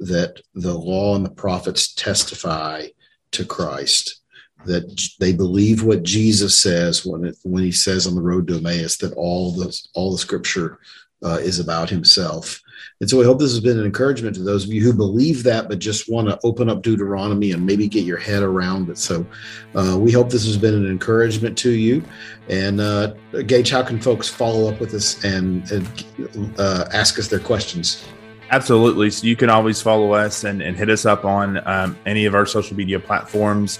that 0.00 0.40
the 0.54 0.74
law 0.74 1.14
and 1.14 1.24
the 1.24 1.30
prophets 1.30 1.94
testify 1.94 2.86
to 3.32 3.44
Christ. 3.44 4.20
That 4.66 5.00
they 5.20 5.32
believe 5.32 5.84
what 5.84 6.02
Jesus 6.02 6.58
says 6.58 7.06
when 7.06 7.24
it, 7.24 7.36
when 7.44 7.62
he 7.62 7.72
says 7.72 8.06
on 8.06 8.14
the 8.14 8.20
road 8.20 8.46
to 8.48 8.56
Emmaus 8.56 8.98
that 8.98 9.14
all 9.14 9.52
the 9.52 9.74
all 9.94 10.12
the 10.12 10.18
Scripture 10.18 10.78
uh, 11.22 11.38
is 11.40 11.58
about 11.58 11.88
himself. 11.88 12.60
And 13.00 13.08
so 13.08 13.20
I 13.20 13.24
hope 13.24 13.38
this 13.38 13.52
has 13.52 13.60
been 13.60 13.78
an 13.78 13.84
encouragement 13.84 14.34
to 14.36 14.42
those 14.42 14.64
of 14.64 14.72
you 14.72 14.82
who 14.82 14.92
believe 14.92 15.42
that, 15.44 15.68
but 15.68 15.78
just 15.78 16.10
want 16.10 16.28
to 16.28 16.38
open 16.44 16.68
up 16.68 16.82
Deuteronomy 16.82 17.52
and 17.52 17.64
maybe 17.64 17.88
get 17.88 18.04
your 18.04 18.18
head 18.18 18.42
around 18.42 18.90
it. 18.90 18.98
So 18.98 19.26
uh, 19.74 19.98
we 19.98 20.12
hope 20.12 20.30
this 20.30 20.46
has 20.46 20.58
been 20.58 20.74
an 20.74 20.86
encouragement 20.86 21.56
to 21.58 21.70
you. 21.70 22.02
And 22.48 22.80
uh, 22.80 23.14
Gage, 23.46 23.70
how 23.70 23.82
can 23.82 24.00
folks 24.00 24.28
follow 24.28 24.70
up 24.70 24.80
with 24.80 24.92
us 24.94 25.22
and, 25.24 25.70
and 25.70 26.54
uh, 26.58 26.86
ask 26.92 27.18
us 27.18 27.28
their 27.28 27.40
questions? 27.40 28.06
Absolutely. 28.50 29.10
So 29.10 29.26
you 29.26 29.36
can 29.36 29.48
always 29.48 29.80
follow 29.80 30.12
us 30.12 30.44
and, 30.44 30.60
and 30.60 30.76
hit 30.76 30.90
us 30.90 31.06
up 31.06 31.24
on 31.24 31.66
um, 31.68 31.96
any 32.04 32.26
of 32.26 32.34
our 32.34 32.46
social 32.46 32.76
media 32.76 32.98
platforms 32.98 33.78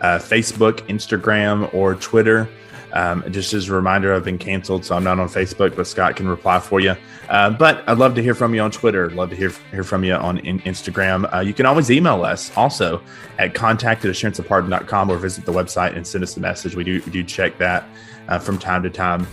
uh, 0.00 0.18
Facebook, 0.18 0.78
Instagram, 0.86 1.72
or 1.74 1.94
Twitter. 1.96 2.48
Um, 2.92 3.24
just 3.30 3.52
as 3.52 3.68
a 3.68 3.74
reminder, 3.74 4.14
I've 4.14 4.24
been 4.24 4.38
canceled, 4.38 4.84
so 4.84 4.96
I'm 4.96 5.04
not 5.04 5.18
on 5.18 5.28
Facebook, 5.28 5.76
but 5.76 5.86
Scott 5.86 6.16
can 6.16 6.26
reply 6.26 6.58
for 6.58 6.80
you. 6.80 6.94
Uh, 7.28 7.50
but 7.50 7.86
I'd 7.86 7.98
love 7.98 8.14
to 8.14 8.22
hear 8.22 8.34
from 8.34 8.54
you 8.54 8.62
on 8.62 8.70
Twitter. 8.70 9.10
Love 9.10 9.30
to 9.30 9.36
hear 9.36 9.52
hear 9.70 9.84
from 9.84 10.04
you 10.04 10.14
on 10.14 10.38
in 10.38 10.60
Instagram. 10.60 11.32
Uh, 11.34 11.40
you 11.40 11.52
can 11.52 11.66
always 11.66 11.90
email 11.90 12.24
us 12.24 12.56
also 12.56 13.02
at 13.38 13.54
contact 13.54 14.04
at 14.04 14.10
assuranceofpardon.com 14.10 15.10
or 15.10 15.18
visit 15.18 15.44
the 15.44 15.52
website 15.52 15.96
and 15.96 16.06
send 16.06 16.24
us 16.24 16.36
a 16.36 16.40
message. 16.40 16.74
We 16.74 16.84
do, 16.84 17.02
we 17.04 17.12
do 17.12 17.22
check 17.22 17.58
that 17.58 17.86
uh, 18.28 18.38
from 18.38 18.58
time 18.58 18.82
to 18.84 18.90
time. 18.90 19.26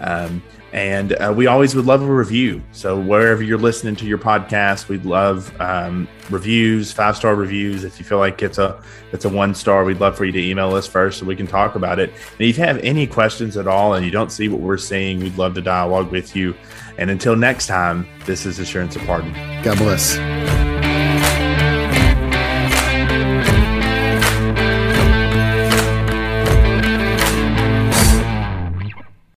Um, 0.00 0.42
and 0.72 1.12
uh, 1.12 1.32
we 1.34 1.46
always 1.46 1.74
would 1.74 1.84
love 1.84 2.02
a 2.02 2.12
review. 2.12 2.62
So 2.72 2.98
wherever 2.98 3.42
you're 3.42 3.58
listening 3.58 3.94
to 3.96 4.06
your 4.06 4.18
podcast, 4.18 4.88
we'd 4.88 5.04
love 5.04 5.52
um, 5.60 6.08
reviews, 6.30 6.90
five 6.92 7.16
star 7.16 7.34
reviews. 7.34 7.84
If 7.84 7.98
you 7.98 8.04
feel 8.04 8.18
like 8.18 8.42
it's 8.42 8.58
a 8.58 8.82
it's 9.12 9.24
a 9.24 9.28
one 9.28 9.54
star, 9.54 9.84
we'd 9.84 10.00
love 10.00 10.16
for 10.16 10.24
you 10.24 10.32
to 10.32 10.42
email 10.42 10.74
us 10.74 10.86
first 10.86 11.18
so 11.18 11.26
we 11.26 11.36
can 11.36 11.46
talk 11.46 11.74
about 11.74 11.98
it. 11.98 12.10
And 12.10 12.40
if 12.40 12.56
you 12.56 12.64
have 12.64 12.78
any 12.78 13.06
questions 13.06 13.56
at 13.56 13.66
all 13.66 13.94
and 13.94 14.04
you 14.04 14.10
don't 14.10 14.32
see 14.32 14.48
what 14.48 14.60
we're 14.60 14.78
seeing, 14.78 15.20
we'd 15.20 15.36
love 15.36 15.54
to 15.54 15.62
dialogue 15.62 16.10
with 16.10 16.34
you. 16.34 16.54
And 16.98 17.10
until 17.10 17.36
next 17.36 17.66
time, 17.66 18.06
this 18.24 18.46
is 18.46 18.58
Assurance 18.58 18.96
of 18.96 19.02
Pardon. 19.02 19.32
God 19.62 19.78
bless. 19.78 20.71